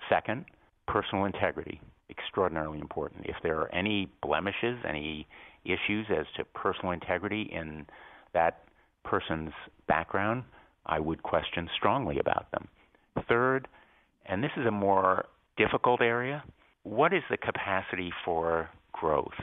[0.09, 0.44] Second,
[0.87, 3.27] personal integrity, extraordinarily important.
[3.27, 5.27] If there are any blemishes, any
[5.68, 7.87] issues as to personal integrity in
[8.35, 8.64] that
[9.04, 9.52] person's
[9.87, 10.44] background,
[10.87, 12.68] I would question strongly about them.
[13.28, 13.68] Third,
[14.26, 15.26] and this is a more
[15.57, 16.42] difficult area,
[16.83, 19.38] what is the capacity for growth?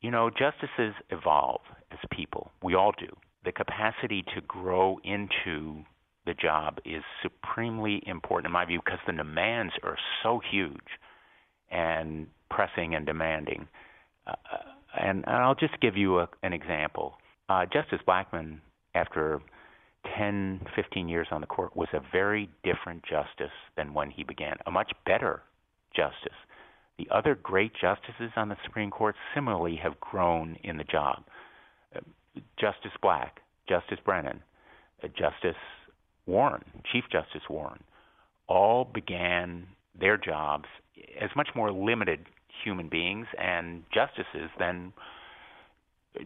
[0.00, 2.50] You know, justices evolve as people.
[2.62, 3.08] We all do.
[3.44, 5.84] The capacity to grow into
[6.26, 10.78] the job is supremely important in my view because the demands are so huge
[11.70, 13.66] and pressing and demanding.
[14.26, 14.34] Uh,
[14.98, 17.14] and, and I'll just give you a, an example.
[17.48, 18.60] Uh, Justice Blackmun,
[18.94, 19.40] after
[20.16, 24.56] 10, 15 years on the court, was a very different justice than when he began,
[24.66, 25.42] a much better
[25.94, 26.36] justice.
[26.98, 31.24] The other great justices on the Supreme Court similarly have grown in the job.
[32.58, 34.42] Justice Black, Justice Brennan,
[35.02, 35.60] uh, Justice
[36.26, 37.82] Warren, Chief Justice Warren,
[38.48, 39.66] all began
[39.98, 40.66] their jobs
[41.20, 42.26] as much more limited
[42.64, 44.92] human beings and justices than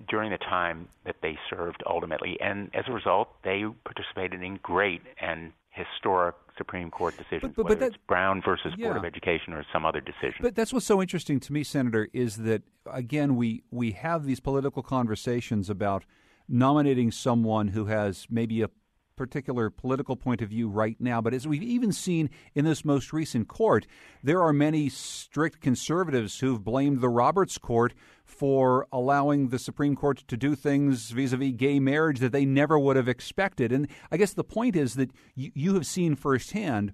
[0.08, 2.36] during the time that they served ultimately.
[2.40, 7.64] And as a result, they participated in great and historic Supreme Court decisions, but, but,
[7.64, 8.86] whether that, it's Brown versus yeah.
[8.86, 10.38] Board of Education or some other decision.
[10.40, 14.40] But that's what's so interesting to me, Senator, is that again we we have these
[14.40, 16.04] political conversations about
[16.48, 18.70] nominating someone who has maybe a
[19.16, 23.12] particular political point of view right now, but as we've even seen in this most
[23.12, 23.86] recent court,
[24.22, 30.22] there are many strict conservatives who've blamed the Roberts Court for allowing the Supreme Court
[30.28, 33.72] to do things vis a vis gay marriage that they never would have expected.
[33.72, 36.92] And I guess the point is that you, you have seen firsthand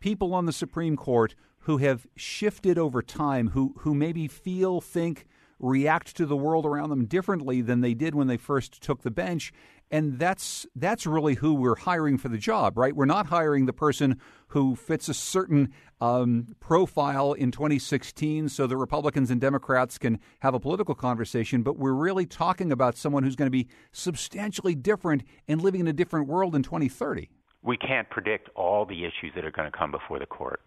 [0.00, 5.26] people on the Supreme Court who have shifted over time, who, who maybe feel, think,
[5.58, 9.10] react to the world around them differently than they did when they first took the
[9.10, 9.52] bench
[9.90, 12.94] and that's that's really who we're hiring for the job, right?
[12.94, 14.18] We're not hiring the person
[14.48, 20.54] who fits a certain um, profile in 2016, so the Republicans and Democrats can have
[20.54, 21.62] a political conversation.
[21.62, 25.88] But we're really talking about someone who's going to be substantially different and living in
[25.88, 27.30] a different world in 2030.
[27.62, 30.60] We can't predict all the issues that are going to come before the court.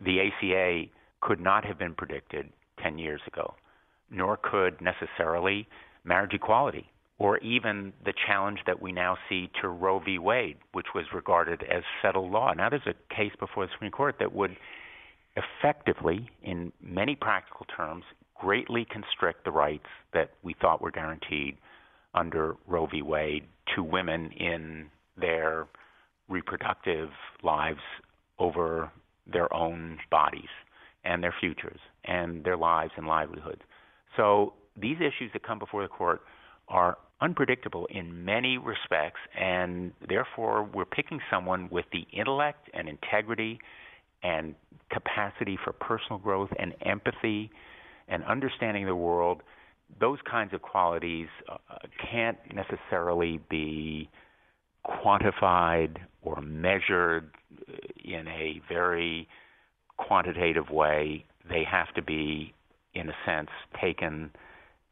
[0.00, 0.84] The ACA
[1.20, 2.50] could not have been predicted
[2.82, 3.54] 10 years ago,
[4.10, 5.68] nor could necessarily
[6.04, 10.18] marriage equality or even the challenge that we now see to Roe v.
[10.18, 12.52] Wade, which was regarded as settled law.
[12.52, 14.56] Now, there's a case before the Supreme Court that would
[15.36, 18.04] effectively, in many practical terms,
[18.34, 21.58] greatly constrict the rights that we thought were guaranteed
[22.14, 23.02] under Roe v.
[23.02, 24.86] Wade to women in
[25.20, 25.66] their
[26.28, 27.10] reproductive
[27.42, 27.80] lives
[28.38, 28.90] over
[29.26, 30.48] their own bodies.
[31.04, 33.62] and their futures and their lives and livelihoods.
[34.16, 36.22] So these issues that come before the court
[36.68, 43.58] are unpredictable in many respects, and therefore we're picking someone with the intellect and integrity
[44.22, 44.54] and
[44.90, 47.50] capacity for personal growth and empathy
[48.08, 49.42] and understanding the world.
[50.00, 51.56] Those kinds of qualities uh,
[52.10, 54.08] can't necessarily be
[54.86, 57.30] quantified or measured
[58.04, 59.28] in a very
[59.96, 61.24] quantitative way.
[61.48, 62.54] They have to be,
[62.94, 63.50] in a sense,
[63.80, 64.30] taken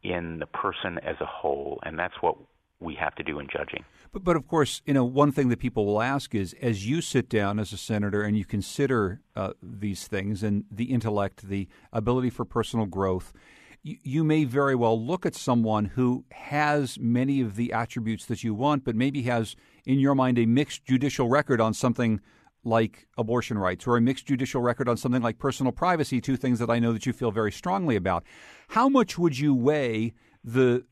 [0.03, 2.37] in the person as a whole, and that's what
[2.81, 3.85] we have to do in judging.
[4.13, 7.01] But, but of course, you know, one thing that people will ask is, as you
[7.01, 11.69] sit down as a senator and you consider uh, these things and the intellect, the
[11.93, 13.33] ability for personal growth,
[13.83, 18.45] you, you may very well look at someone who has many of the attributes that
[18.45, 22.21] you want, but maybe has, in your mind, a mixed judicial record on something
[22.67, 26.59] like abortion rights or a mixed judicial record on something like personal privacy, two things
[26.59, 28.25] that I know that you feel very strongly about.
[28.69, 30.13] How much would you weigh
[30.45, 30.85] the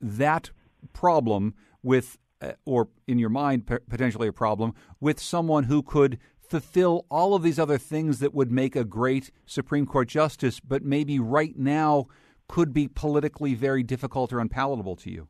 [0.00, 0.50] that
[0.92, 7.04] problem with uh, or in your mind potentially a problem with someone who could fulfill
[7.10, 11.18] all of these other things that would make a great Supreme Court justice, but maybe
[11.18, 12.06] right now
[12.48, 15.28] could be politically very difficult or unpalatable to you?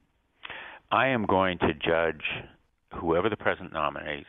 [0.92, 2.22] I am going to judge
[2.94, 4.28] whoever the president nominates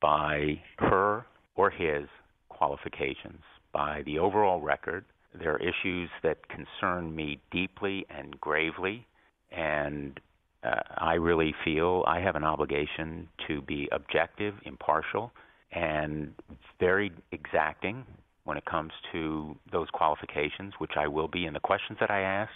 [0.00, 2.06] by her or his
[2.48, 5.04] qualifications, by the overall record.
[5.34, 9.06] There are issues that concern me deeply and gravely,
[9.52, 10.18] and
[10.64, 15.32] uh, I really feel I have an obligation to be objective, impartial,
[15.72, 16.32] and
[16.78, 18.04] very exacting
[18.44, 22.20] when it comes to those qualifications, which I will be in the questions that I
[22.22, 22.50] ask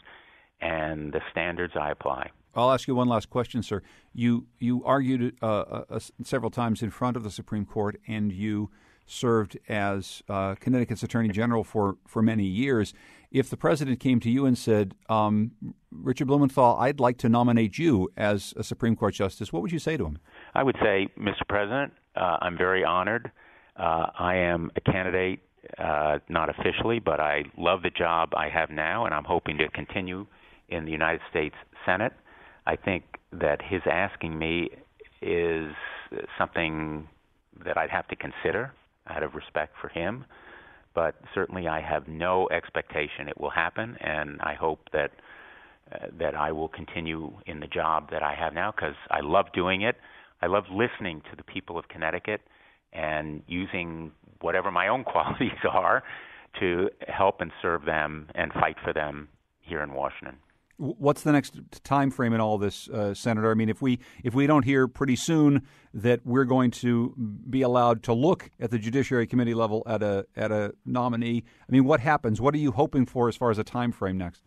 [0.61, 2.31] and the standards I apply.
[2.57, 3.83] I'll ask you one last question, sir.
[4.13, 8.33] You you argued uh, uh, uh, several times in front of the Supreme Court, and
[8.33, 8.71] you
[9.07, 12.95] served as uh, Connecticut's Attorney General for, for many years.
[13.31, 15.53] If the president came to you and said, um,
[15.91, 19.81] "Richard Blumenthal, I'd like to nominate you as a Supreme Court justice," what would you
[19.81, 20.19] say to him?
[20.55, 21.47] I would say, Mr.
[21.49, 23.31] President, uh, I'm very honored.
[23.77, 25.41] Uh, I am a candidate,
[26.29, 30.27] not officially, but I love the job I have now, and I'm hoping to continue
[30.69, 32.13] in the United States Senate.
[32.67, 34.71] I think that his asking me
[35.21, 35.73] is
[36.39, 37.09] something
[37.65, 38.73] that I'd have to consider
[39.07, 40.25] out of respect for him.
[40.95, 45.11] But certainly, I have no expectation it will happen, and I hope that
[45.93, 49.47] uh, that I will continue in the job that I have now because I love
[49.53, 49.97] doing it.
[50.41, 52.41] I love listening to the people of Connecticut
[52.93, 56.03] and using whatever my own qualities are
[56.61, 59.29] to help and serve them and fight for them
[59.61, 60.37] here in Washington.
[60.77, 63.51] What's the next time frame in all this, uh, Senator?
[63.51, 67.15] I mean, if we if we don't hear pretty soon that we're going to
[67.49, 71.73] be allowed to look at the Judiciary Committee level at a at a nominee, I
[71.73, 72.41] mean, what happens?
[72.41, 74.43] What are you hoping for as far as a time frame next?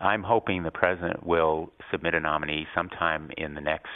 [0.00, 3.90] I'm hoping the president will submit a nominee sometime in the next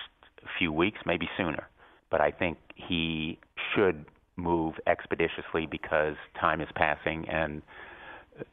[0.57, 1.69] few weeks, maybe sooner.
[2.11, 3.41] But I think he
[3.75, 4.05] should
[4.37, 7.63] move expeditiously because time is passing, and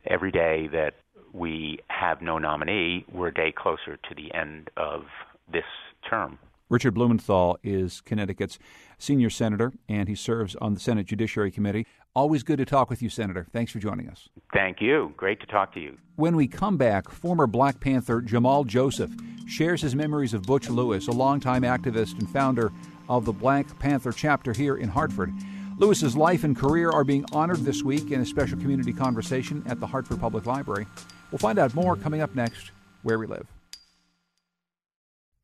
[0.07, 0.95] every day that
[1.33, 5.03] we have no nominee, we're a day closer to the end of
[5.51, 5.63] this
[6.09, 6.37] term.
[6.69, 8.57] Richard Blumenthal is Connecticut's
[8.97, 11.85] senior senator, and he serves on the Senate Judiciary Committee.
[12.15, 13.45] Always good to talk with you, Senator.
[13.51, 14.29] Thanks for joining us.
[14.53, 15.13] Thank you.
[15.17, 15.97] Great to talk to you.
[16.15, 19.11] When we come back, former Black Panther Jamal Joseph
[19.47, 22.71] shares his memories of Butch Lewis, a longtime activist and founder
[23.09, 25.33] of the Black Panther chapter here in Hartford.
[25.77, 29.79] Lewis's life and career are being honored this week in a special community conversation at
[29.79, 30.85] the Hartford Public Library.
[31.33, 32.69] We'll find out more coming up next,
[33.01, 33.47] Where We Live.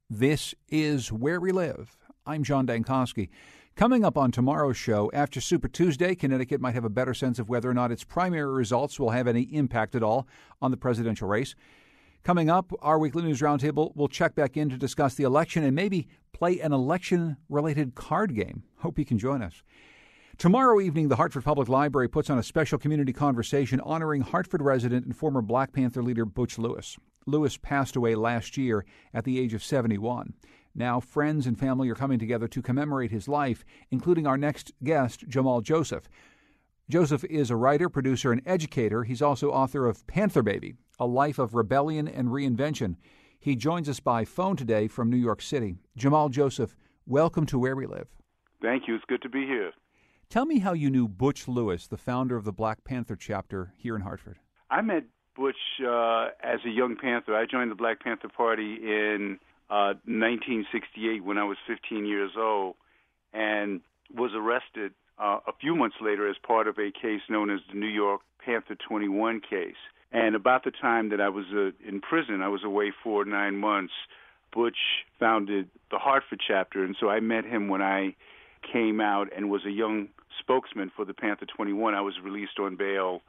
[0.08, 1.98] This is Where We Live.
[2.28, 3.30] I'm John Dankosky.
[3.76, 7.50] Coming up on tomorrow's show, after Super Tuesday, Connecticut might have a better sense of
[7.50, 10.28] whether or not its primary results will have any impact at all
[10.62, 11.56] on the presidential race.
[12.24, 15.76] Coming up, our weekly news roundtable will check back in to discuss the election and
[15.76, 18.62] maybe play an election related card game.
[18.82, 19.64] Hope you can join us.
[20.40, 25.06] Tomorrow evening, the Hartford Public Library puts on a special community conversation honoring Hartford resident
[25.06, 26.96] and former Black Panther leader Butch Lewis.
[27.26, 30.34] Lewis passed away last year at the age of 71.
[30.74, 35.28] Now, friends and family are coming together to commemorate his life, including our next guest,
[35.28, 36.08] Jamal Joseph.
[36.90, 39.04] Joseph is a writer, producer, and educator.
[39.04, 42.96] He's also author of Panther Baby, A Life of Rebellion and Reinvention.
[43.42, 45.76] He joins us by phone today from New York City.
[45.98, 48.08] Jamal Joseph, welcome to Where We Live.
[48.62, 48.96] Thank you.
[48.96, 49.74] It's good to be here.
[50.30, 53.96] Tell me how you knew Butch Lewis, the founder of the Black Panther chapter here
[53.96, 54.38] in Hartford.
[54.70, 55.06] I met
[55.36, 57.36] Butch uh, as a young Panther.
[57.36, 59.40] I joined the Black Panther Party in
[59.72, 62.76] uh, 1968 when I was 15 years old
[63.34, 63.82] and
[64.14, 67.80] was arrested uh, a few months later as part of a case known as the
[67.80, 69.82] New York Panther 21 case.
[70.12, 73.58] And about the time that I was uh, in prison, I was away for nine
[73.58, 73.94] months.
[74.54, 74.78] Butch
[75.20, 78.16] founded the Hartford chapter, and so I met him when I
[78.72, 80.10] came out and was a young
[80.40, 81.94] spokesman for the Panther 21.
[81.94, 83.22] I was released on bail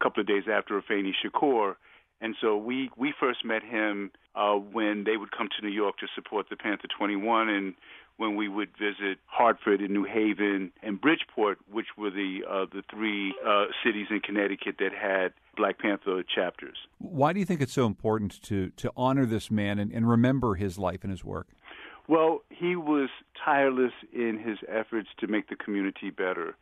[0.00, 1.76] a couple of days after Afeni Shakur,
[2.20, 5.98] and so we we first met him uh, when they would come to New York
[5.98, 7.74] to support the Panther 21, and
[8.16, 12.82] when we would visit Hartford and New Haven and Bridgeport, which were the uh, the
[12.90, 16.76] three uh, cities in Connecticut that had Black Panther chapters.
[16.98, 20.54] Why do you think it's so important to to honor this man and, and remember
[20.54, 21.48] his life and his work?
[22.08, 23.08] Well, he was
[23.44, 26.56] tireless in his efforts to make the community better.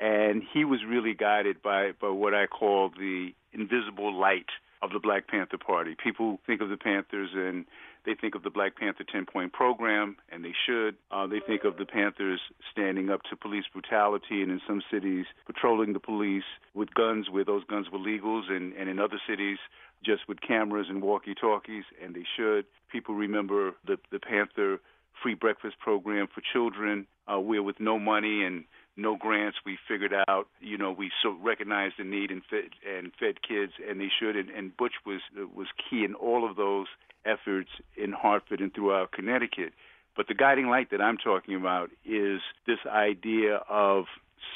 [0.00, 4.46] And he was really guided by, by what I call the invisible light
[4.82, 5.94] of the Black Panther Party.
[6.02, 7.66] People think of the Panthers and
[8.04, 10.96] they think of the Black Panther 10 point program, and they should.
[11.10, 12.40] Uh, they think of the Panthers
[12.72, 16.44] standing up to police brutality, and in some cities, patrolling the police
[16.74, 19.58] with guns where those guns were legals, and, and in other cities,
[20.04, 22.64] just with cameras and walkie talkies, and they should.
[22.90, 24.80] People remember the, the Panther
[25.22, 28.64] free breakfast program for children, uh, where with no money and
[28.96, 29.58] no grants.
[29.64, 33.72] We figured out, you know, we so recognized the need and fed and fed kids,
[33.88, 34.36] and they should.
[34.36, 35.20] And, and Butch was
[35.54, 36.86] was key in all of those
[37.24, 39.72] efforts in Hartford and throughout Connecticut.
[40.16, 44.06] But the guiding light that I'm talking about is this idea of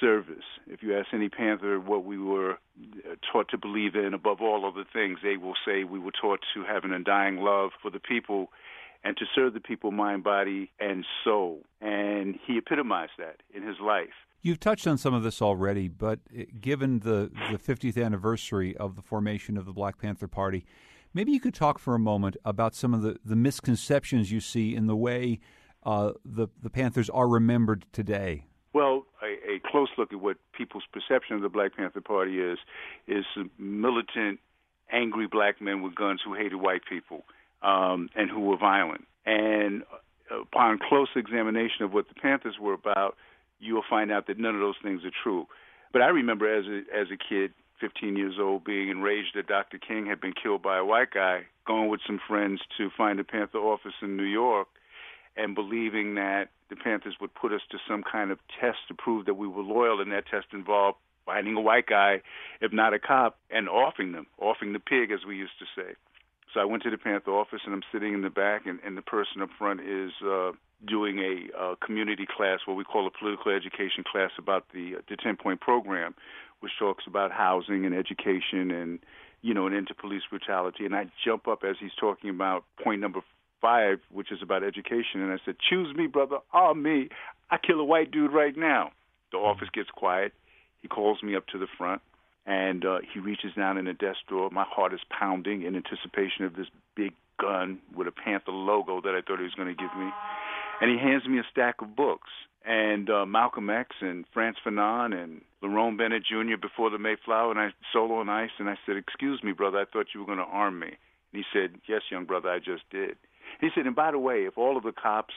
[0.01, 0.45] service.
[0.67, 4.67] If you ask any Panther what we were uh, taught to believe in above all
[4.67, 8.01] other things, they will say we were taught to have an undying love for the
[8.01, 8.49] people
[9.05, 11.61] and to serve the people mind, body, and soul.
[11.81, 14.09] And he epitomized that in his life.
[14.41, 18.97] You've touched on some of this already, but eh, given the, the 50th anniversary of
[18.97, 20.65] the formation of the Black Panther Party,
[21.13, 24.75] maybe you could talk for a moment about some of the, the misconceptions you see
[24.75, 25.39] in the way
[25.85, 28.47] uh, the, the Panthers are remembered today.
[28.73, 32.59] Well, a, a, close look at what people's perception of the Black Panther Party is
[33.07, 33.25] is
[33.57, 34.41] militant,
[34.91, 37.25] angry black men with guns who hated white people
[37.65, 39.07] um, and who were violent.
[39.27, 39.83] And
[40.31, 43.17] upon close examination of what the Panthers were about,
[43.59, 45.47] you will find out that none of those things are true.
[45.93, 49.79] But I remember as a as a kid, 15 years old, being enraged that Dr.
[49.79, 53.25] King had been killed by a white guy, going with some friends to find a
[53.25, 54.69] Panther office in New York,
[55.37, 59.27] and believing that the Panthers would put us to some kind of test to prove
[59.27, 62.21] that we were loyal, and that test involved finding a white guy,
[62.61, 65.95] if not a cop, and offing them, offing the pig, as we used to say.
[66.55, 68.97] So I went to the Panther office, and I'm sitting in the back, and, and
[68.97, 70.53] the person up front is uh,
[70.87, 75.01] doing a uh, community class, what we call a political education class about the uh,
[75.09, 76.15] the 10 point program,
[76.61, 79.01] which talks about housing and education and
[79.43, 80.85] you know and into police brutality.
[80.85, 83.21] And I jump up as he's talking about point number
[83.61, 86.39] five, which is about education, and I said, "Choose me, brother.
[86.53, 87.09] Oh me.
[87.51, 88.93] I kill a white dude right now."
[89.33, 90.33] The office gets quiet.
[90.83, 92.01] He calls me up to the front
[92.47, 94.51] and uh, he reaches down in the desk drawer.
[94.51, 99.15] My heart is pounding in anticipation of this big gun with a Panther logo that
[99.15, 100.11] I thought he was going to give me
[100.81, 102.31] and he hands me a stack of books
[102.65, 106.57] and uh, Malcolm X and Frantz Fanon and Lerone Bennett Jr.
[106.61, 109.85] before the Mayflower and I Soul on Ice and I said, "Excuse me, brother, I
[109.85, 110.97] thought you were going to arm me." And
[111.33, 113.17] he said, "Yes, young brother, I just did."
[113.61, 115.35] He said, "And by the way, if all of the cops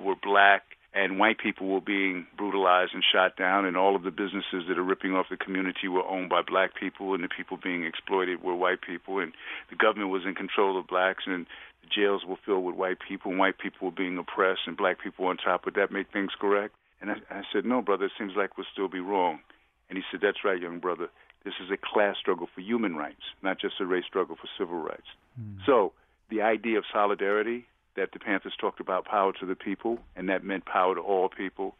[0.00, 0.62] were black
[0.94, 4.78] and white people were being brutalized and shot down, and all of the businesses that
[4.78, 8.42] are ripping off the community were owned by black people, and the people being exploited
[8.42, 9.32] were white people, and
[9.70, 11.46] the government was in control of blacks, and
[11.82, 15.02] the jails were filled with white people, and white people were being oppressed, and black
[15.02, 15.64] people on top.
[15.64, 16.74] Would that make things correct?
[17.00, 19.40] And I, I said, No, brother, it seems like we'll still be wrong.
[19.88, 21.08] And he said, That's right, young brother.
[21.44, 24.78] This is a class struggle for human rights, not just a race struggle for civil
[24.78, 25.10] rights.
[25.38, 25.58] Mm.
[25.66, 25.92] So
[26.30, 27.66] the idea of solidarity
[27.96, 31.28] that the Panthers talked about power to the people, and that meant power to all
[31.28, 31.74] people.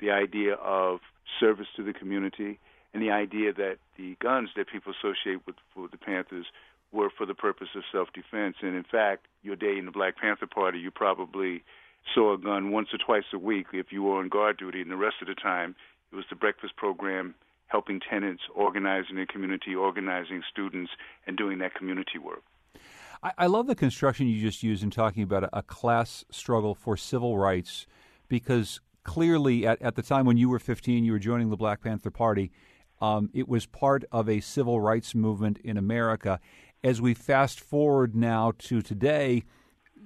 [0.00, 1.00] The idea of
[1.40, 2.58] service to the community,
[2.92, 5.56] and the idea that the guns that people associate with,
[5.90, 6.46] the Panthers
[6.92, 8.56] were for the purpose of self-defense.
[8.62, 11.62] And in fact, your day in the Black Panther Party, you probably
[12.14, 14.90] saw a gun once or twice a week if you were on guard duty, and
[14.90, 15.74] the rest of the time
[16.12, 17.34] it was the breakfast program
[17.66, 20.92] helping tenants, organizing the community, organizing students,
[21.26, 22.42] and doing that community work.
[23.22, 26.74] I, I love the construction you just used in talking about a, a class struggle
[26.74, 27.86] for civil rights
[28.28, 31.82] because clearly at, at the time when you were 15, you were joining the Black
[31.82, 32.50] Panther Party.
[33.00, 36.40] Um, it was part of a civil rights movement in America.
[36.82, 39.44] As we fast forward now to today,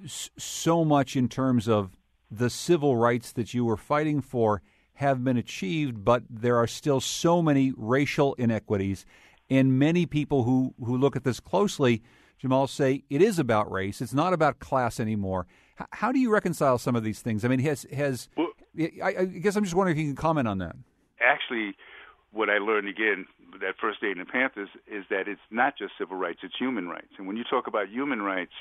[0.07, 1.97] so much in terms of
[2.31, 4.63] the civil rights that you were fighting for
[4.95, 9.07] have been achieved, but there are still so many racial inequities.
[9.49, 12.03] And many people who, who look at this closely
[12.41, 14.01] Jamal, say it is about race.
[14.01, 15.47] It's not about class anymore.
[15.79, 17.45] H- how do you reconcile some of these things?
[17.45, 18.49] I mean, has has well,
[19.03, 20.75] I, I, guess I'm just wondering if you can comment on that.
[21.21, 21.77] Actually,
[22.33, 23.27] what I learned again
[23.61, 26.89] that first day in the Panthers is that it's not just civil rights; it's human
[26.89, 27.13] rights.
[27.19, 28.55] And when you talk about human rights,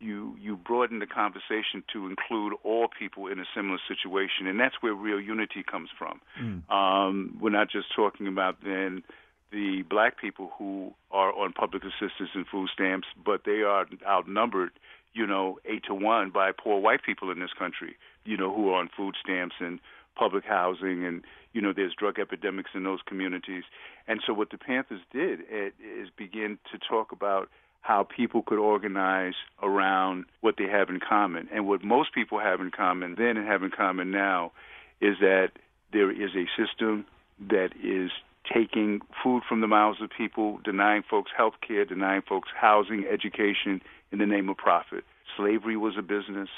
[0.00, 4.76] you you broaden the conversation to include all people in a similar situation, and that's
[4.80, 6.22] where real unity comes from.
[6.40, 6.70] Mm.
[6.72, 9.02] Um, we're not just talking about then
[9.50, 14.72] the black people who are on public assistance and food stamps, but they are outnumbered,
[15.14, 18.70] you know, eight to one by poor white people in this country, you know, who
[18.70, 19.80] are on food stamps and
[20.18, 21.22] public housing and
[21.52, 23.62] you know there's drug epidemics in those communities.
[24.06, 27.48] And so what the panthers did is begin to talk about
[27.80, 31.48] how people could organize around what they have in common.
[31.52, 34.52] And what most people have in common then and have in common now
[35.00, 35.52] is that
[35.92, 37.06] there is a system
[37.48, 38.10] that is
[38.52, 43.80] taking food from the mouths of people, denying folks health care, denying folks housing, education
[44.12, 45.04] in the name of profit.
[45.36, 46.48] Slavery was a business.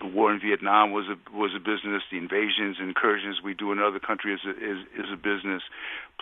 [0.00, 2.02] The war in Vietnam was a was a business.
[2.10, 5.62] The invasions incursions we do in other countries is is, is a business.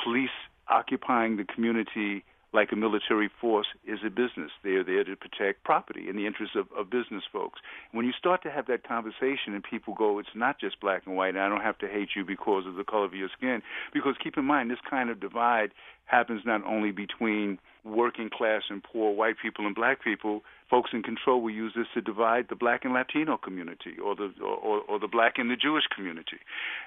[0.03, 0.37] Police
[0.69, 4.53] occupying the community like a military force is a business.
[4.63, 7.61] They are there to protect property in the interests of, of business folks.
[7.93, 11.17] When you start to have that conversation and people go, it's not just black and
[11.17, 13.61] white, and I don't have to hate you because of the color of your skin.
[13.93, 15.73] Because keep in mind, this kind of divide
[16.07, 21.03] happens not only between working class and poor white people and black people, folks in
[21.03, 24.99] control will use this to divide the black and Latino community or the or, or
[24.99, 26.39] the black and the Jewish community.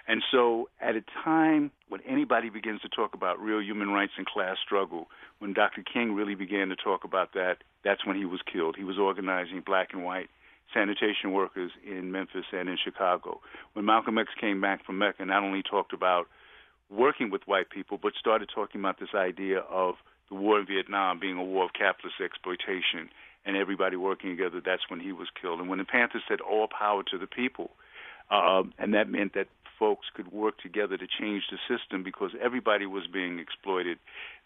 [0.08, 4.26] And so at a time when anybody begins to talk about real human rights and
[4.26, 5.08] class struggle,
[5.40, 5.84] when Dr.
[5.84, 8.76] King really began to talk about that, that's when he was killed.
[8.76, 10.30] He was organizing black and white
[10.74, 13.40] sanitation workers in Memphis and in Chicago.
[13.74, 16.28] When Malcolm X came back from Mecca, not only talked about
[16.90, 19.96] working with white people, but started talking about this idea of
[20.30, 23.10] the war in Vietnam being a war of capitalist exploitation
[23.46, 25.60] and everybody working together, that's when he was killed.
[25.60, 27.72] And when the Panthers said all power to the people,
[28.30, 29.48] uh, and that meant that
[29.80, 33.98] folks could work together to change the system because everybody was being exploited.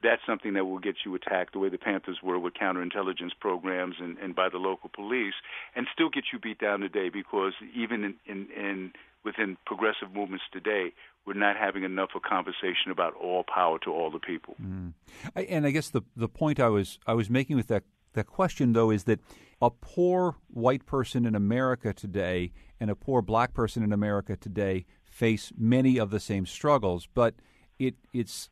[0.03, 3.95] That's something that will get you attacked the way the Panthers were with counterintelligence programs
[3.99, 5.33] and, and by the local police,
[5.75, 8.93] and still get you beat down today because even in, in, in
[9.23, 10.93] within progressive movements today,
[11.25, 14.55] we're not having enough of a conversation about all power to all the people.
[14.61, 14.93] Mm.
[15.35, 18.27] I, and I guess the the point I was I was making with that that
[18.27, 19.19] question though is that
[19.61, 24.85] a poor white person in America today and a poor black person in America today
[25.05, 27.35] face many of the same struggles, but
[27.77, 28.49] it it's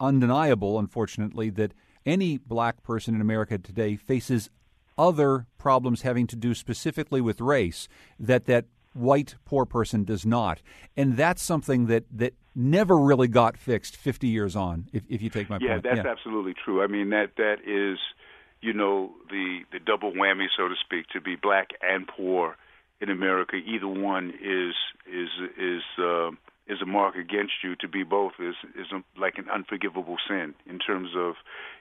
[0.00, 1.72] undeniable, unfortunately, that
[2.04, 4.50] any black person in America today faces
[4.98, 7.88] other problems having to do specifically with race
[8.18, 10.60] that that white poor person does not.
[10.96, 15.30] And that's something that, that never really got fixed 50 years on, if, if you
[15.30, 15.82] take my yeah, point.
[15.84, 16.82] That's yeah, that's absolutely true.
[16.82, 17.98] I mean, that that is,
[18.60, 22.56] you know, the, the double whammy, so to speak, to be black and poor
[23.00, 23.56] in America.
[23.56, 24.74] Either one is
[25.06, 25.28] is
[25.58, 26.30] is uh,
[26.68, 27.74] is a mark against you.
[27.76, 31.34] To be both is is a, like an unforgivable sin in terms of,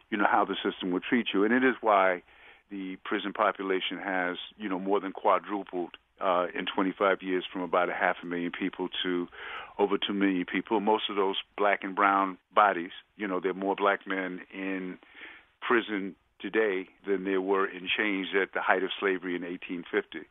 [0.10, 1.44] you know, how the system will treat you.
[1.44, 2.24] And it is why
[2.72, 7.90] the prison population has, you know, more than quadrupled uh, in 25 years from about
[7.90, 9.28] a half a million people to
[9.80, 10.80] over 2 million people.
[10.80, 14.98] Most of those black and brown bodies, you know, there are more black men in
[15.62, 20.28] prison today than there were in chains at the height of slavery in 1850.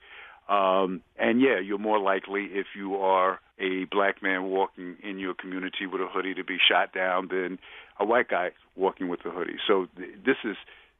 [0.48, 5.34] Um, and yeah, you're more likely if you are a black man walking in your
[5.34, 7.58] community with a hoodie to be shot down than
[8.00, 9.58] a white guy walking with a hoodie.
[9.68, 10.56] So th- this is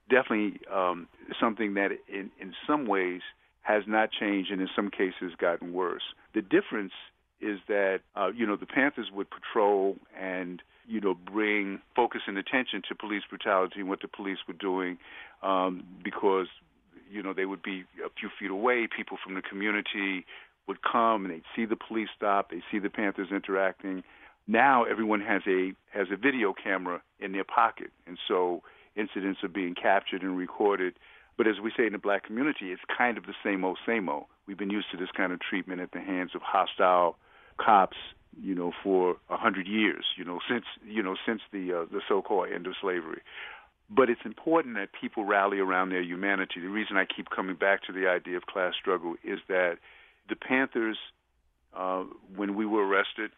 [0.09, 1.09] definitely um,
[1.41, 3.23] something that, in in some ways,
[3.63, 6.03] has not changed and in some cases gotten worse.
[6.35, 6.93] The difference
[7.41, 12.37] is that uh, you know the Panthers would patrol and you know bring focus and
[12.39, 14.99] attention to police brutality and what the police were doing
[15.43, 16.47] um, because
[17.11, 18.87] you know they would be a few feet away.
[18.95, 20.25] People from the community
[20.67, 22.51] would come and they'd see the police stop.
[22.51, 24.03] They see the Panthers interacting.
[24.47, 28.63] Now everyone has a has a video camera in their pocket, and so
[28.97, 30.95] incidents are being captured and recorded
[31.41, 34.11] but as we say in the black community, it's kind of the same old, same
[34.11, 34.27] old.
[34.47, 37.17] We've been used to this kind of treatment at the hands of hostile
[37.57, 37.97] cops,
[38.39, 42.03] you know, for a hundred years, you know, since you know since the uh, the
[42.07, 43.23] so-called end of slavery.
[43.89, 46.61] But it's important that people rally around their humanity.
[46.61, 49.79] The reason I keep coming back to the idea of class struggle is that
[50.29, 50.99] the Panthers,
[51.75, 52.05] uh,
[52.37, 53.31] when we were arrested,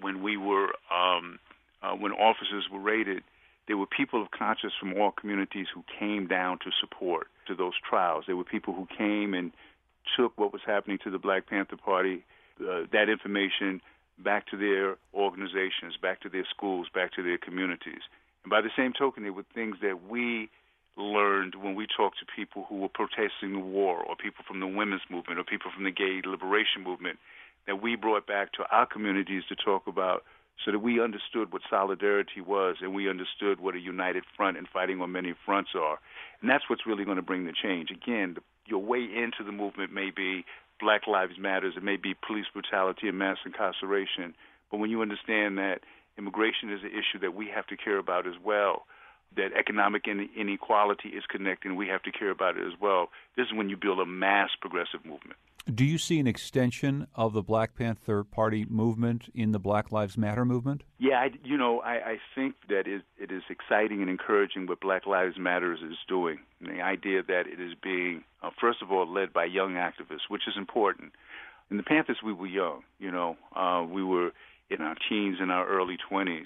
[0.00, 1.38] when we were um,
[1.82, 3.24] uh, when officers were raided,
[3.66, 7.74] there were people of conscience from all communities who came down to support to those
[7.88, 8.24] trials.
[8.26, 9.52] There were people who came and
[10.16, 12.24] took what was happening to the Black Panther Party,
[12.60, 13.80] uh, that information
[14.18, 18.02] back to their organizations, back to their schools, back to their communities.
[18.44, 20.50] And by the same token, there were things that we
[20.96, 24.66] learned when we talked to people who were protesting the war, or people from the
[24.66, 27.18] women's movement, or people from the gay liberation movement,
[27.66, 30.22] that we brought back to our communities to talk about
[30.64, 34.68] so that we understood what solidarity was and we understood what a united front and
[34.68, 35.98] fighting on many fronts are.
[36.40, 37.90] And that's what's really going to bring the change.
[37.90, 40.44] Again, the, your way into the movement may be
[40.80, 44.34] Black Lives Matters, it may be police brutality and mass incarceration,
[44.70, 45.80] but when you understand that
[46.18, 48.84] immigration is an issue that we have to care about as well,
[49.36, 53.46] that economic inequality is connected and we have to care about it as well, this
[53.46, 55.36] is when you build a mass progressive movement.
[55.72, 60.18] Do you see an extension of the Black Panther Party movement in the Black Lives
[60.18, 60.82] Matter movement?
[60.98, 64.80] Yeah, I, you know, I, I think that it, it is exciting and encouraging what
[64.80, 66.40] Black Lives Matters is doing.
[66.60, 70.28] And the idea that it is being, uh, first of all, led by young activists,
[70.28, 71.12] which is important.
[71.70, 72.82] In the Panthers, we were young.
[72.98, 74.32] You know, uh, we were
[74.68, 76.44] in our teens and our early 20s.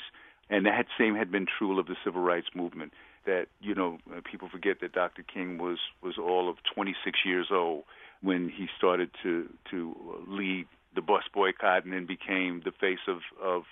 [0.51, 2.93] And that same had been true of the civil rights movement.
[3.27, 5.23] That you know, uh, people forget that Dr.
[5.23, 7.85] King was was all of 26 years old
[8.23, 13.05] when he started to to uh, lead the bus boycott and then became the face
[13.07, 13.65] of of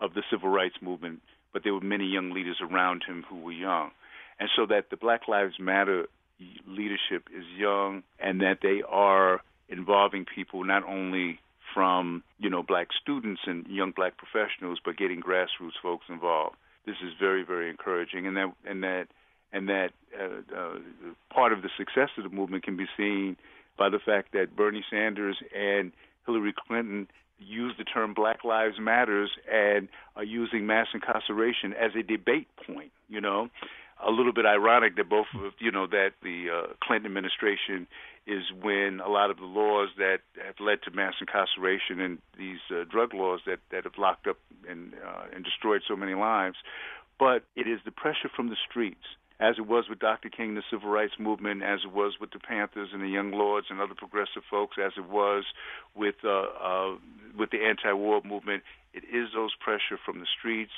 [0.00, 1.20] of the civil rights movement.
[1.52, 3.90] But there were many young leaders around him who were young,
[4.40, 6.06] and so that the Black Lives Matter
[6.66, 11.38] leadership is young and that they are involving people not only
[11.74, 16.56] from you know black students and young black professionals, but getting grassroots folks involved.
[16.86, 19.06] This is very very encouraging, and that and that
[19.52, 20.78] and that uh, uh,
[21.32, 23.36] part of the success of the movement can be seen
[23.78, 25.92] by the fact that Bernie Sanders and
[26.26, 27.08] Hillary Clinton
[27.38, 32.92] use the term Black Lives Matters and are using mass incarceration as a debate point.
[33.08, 33.48] You know,
[34.06, 37.86] a little bit ironic that both of you know that the uh, Clinton administration
[38.26, 42.60] is when a lot of the laws that have led to mass incarceration and these
[42.70, 44.38] uh, drug laws that that have locked up
[44.68, 46.56] and uh, and destroyed so many lives,
[47.18, 49.04] but it is the pressure from the streets
[49.42, 50.28] as it was with Dr.
[50.28, 53.66] King, the civil rights movement, as it was with the Panthers and the Young Lords
[53.70, 55.44] and other progressive folks, as it was
[55.96, 56.94] with uh, uh,
[57.36, 58.62] with the anti-war movement.
[58.94, 60.72] It is those pressure from the streets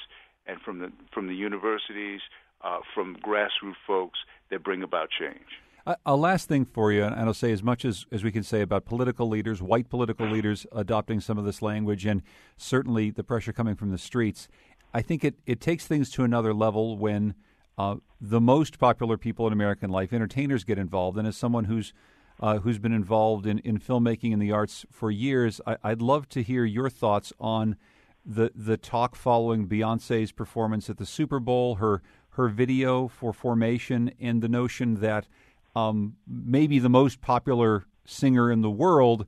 [0.47, 2.23] and from the from the universities,
[2.65, 4.19] uh, from grassroots folks
[4.51, 5.61] that bring about change.
[6.07, 8.63] A last thing for you, and I'll say as much as, as we can say
[8.63, 12.23] about political leaders, white political leaders adopting some of this language, and
[12.57, 14.49] certainly the pressure coming from the streets.
[14.95, 17.35] I think it, it takes things to another level when
[17.77, 21.19] uh, the most popular people in American life, entertainers, get involved.
[21.19, 21.93] And as someone who's
[22.41, 26.29] uh, who's been involved in, in filmmaking and the arts for years, I, I'd love
[26.31, 27.77] to hear your thoughts on
[28.25, 32.01] the the talk following Beyonce's performance at the Super Bowl, her
[32.35, 35.27] her video for Formation, and the notion that
[35.75, 39.27] um, maybe the most popular singer in the world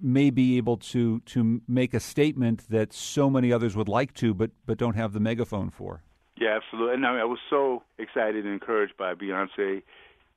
[0.00, 4.32] may be able to to make a statement that so many others would like to,
[4.32, 6.02] but but don't have the megaphone for.
[6.40, 6.94] Yeah, absolutely.
[6.94, 9.82] And I, mean, I was so excited and encouraged by Beyonce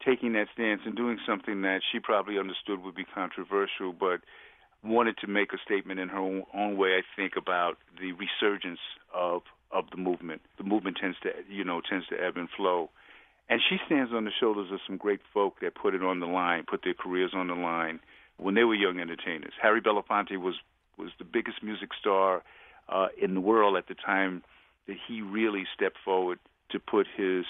[0.06, 4.22] taking that stance and doing something that she probably understood would be controversial, but
[4.84, 6.98] wanted to make a statement in her own, own way.
[6.98, 8.80] I think about the resurgence
[9.14, 9.42] of
[9.72, 10.42] of the movement.
[10.58, 12.90] The movement tends to, you know, tends to ebb and flow,
[13.50, 16.26] and she stands on the shoulders of some great folk that put it on the
[16.26, 18.00] line, put their careers on the line
[18.38, 19.54] when they were young entertainers.
[19.62, 20.56] Harry Belafonte was
[20.98, 22.42] was the biggest music star
[22.88, 24.44] uh, in the world at the time
[24.88, 26.40] that he really stepped forward
[26.72, 27.46] to put his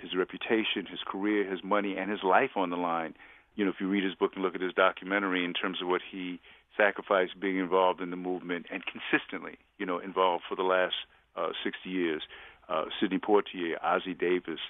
[0.00, 3.14] his reputation, his career, his money, and his life on the line.
[3.54, 5.88] You know, if you read his book and look at his documentary in terms of
[5.88, 6.40] what he
[6.76, 10.94] sacrificed being involved in the movement and consistently, you know, involved for the last
[11.36, 12.22] uh, 60 years.
[12.68, 14.60] Uh, Sidney Poitier, Ossie Davis,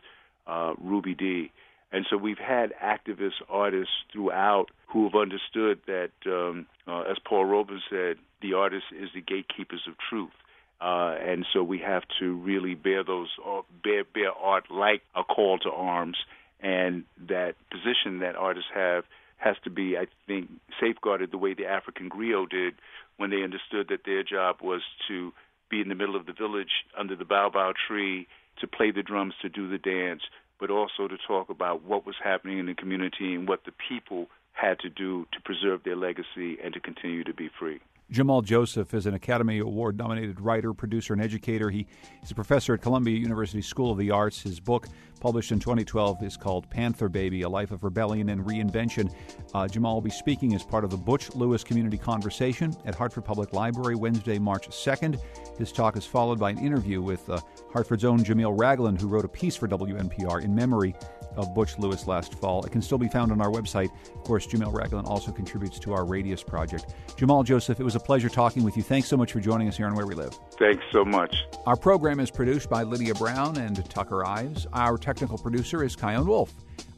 [0.46, 1.52] uh, Ruby Dee.
[1.92, 7.44] And so we've had activist artists throughout who have understood that, um, uh, as Paul
[7.44, 10.32] Robeson said, the artist is the gatekeepers of truth.
[10.80, 15.22] Uh, and so we have to really bear those uh, bear bear art like a
[15.22, 16.16] call to arms,
[16.60, 19.04] and that position that artists have
[19.36, 20.50] has to be, I think,
[20.80, 22.74] safeguarded the way the African griot did
[23.16, 25.32] when they understood that their job was to
[25.74, 28.28] be in the middle of the village under the baobab tree
[28.60, 30.22] to play the drums, to do the dance,
[30.60, 34.28] but also to talk about what was happening in the community and what the people
[34.52, 37.80] had to do to preserve their legacy and to continue to be free.
[38.10, 41.70] Jamal Joseph is an Academy Award nominated writer, producer, and educator.
[41.70, 41.86] He
[42.22, 44.42] is a professor at Columbia University School of the Arts.
[44.42, 44.86] His book,
[45.20, 49.10] published in 2012, is called Panther Baby A Life of Rebellion and Reinvention.
[49.54, 53.24] Uh, Jamal will be speaking as part of the Butch Lewis Community Conversation at Hartford
[53.24, 55.18] Public Library Wednesday, March 2nd.
[55.58, 57.40] His talk is followed by an interview with uh,
[57.72, 60.94] Hartford's own Jamil Ragland, who wrote a piece for WNPR in memory
[61.36, 62.64] of Butch Lewis last fall.
[62.64, 63.90] It can still be found on our website.
[64.14, 66.94] Of course, Jamil Ragland also contributes to our Radius project.
[67.16, 68.82] Jamal Joseph, it was a pleasure talking with you.
[68.82, 70.38] Thanks so much for joining us here on Where We Live.
[70.58, 71.44] Thanks so much.
[71.66, 74.66] Our program is produced by Lydia Brown and Tucker Ives.
[74.72, 76.52] Our technical producer is Kyone Wolf.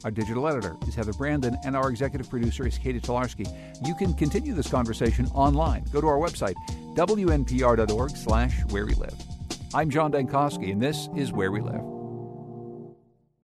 [0.05, 3.47] Our digital editor is Heather Brandon, and our executive producer is Catie Talarski.
[3.85, 5.85] You can continue this conversation online.
[5.93, 6.55] Go to our website,
[6.95, 9.15] wnpr.org slash where we live.
[9.75, 11.96] I'm John Dankosky, and this is Where We Live.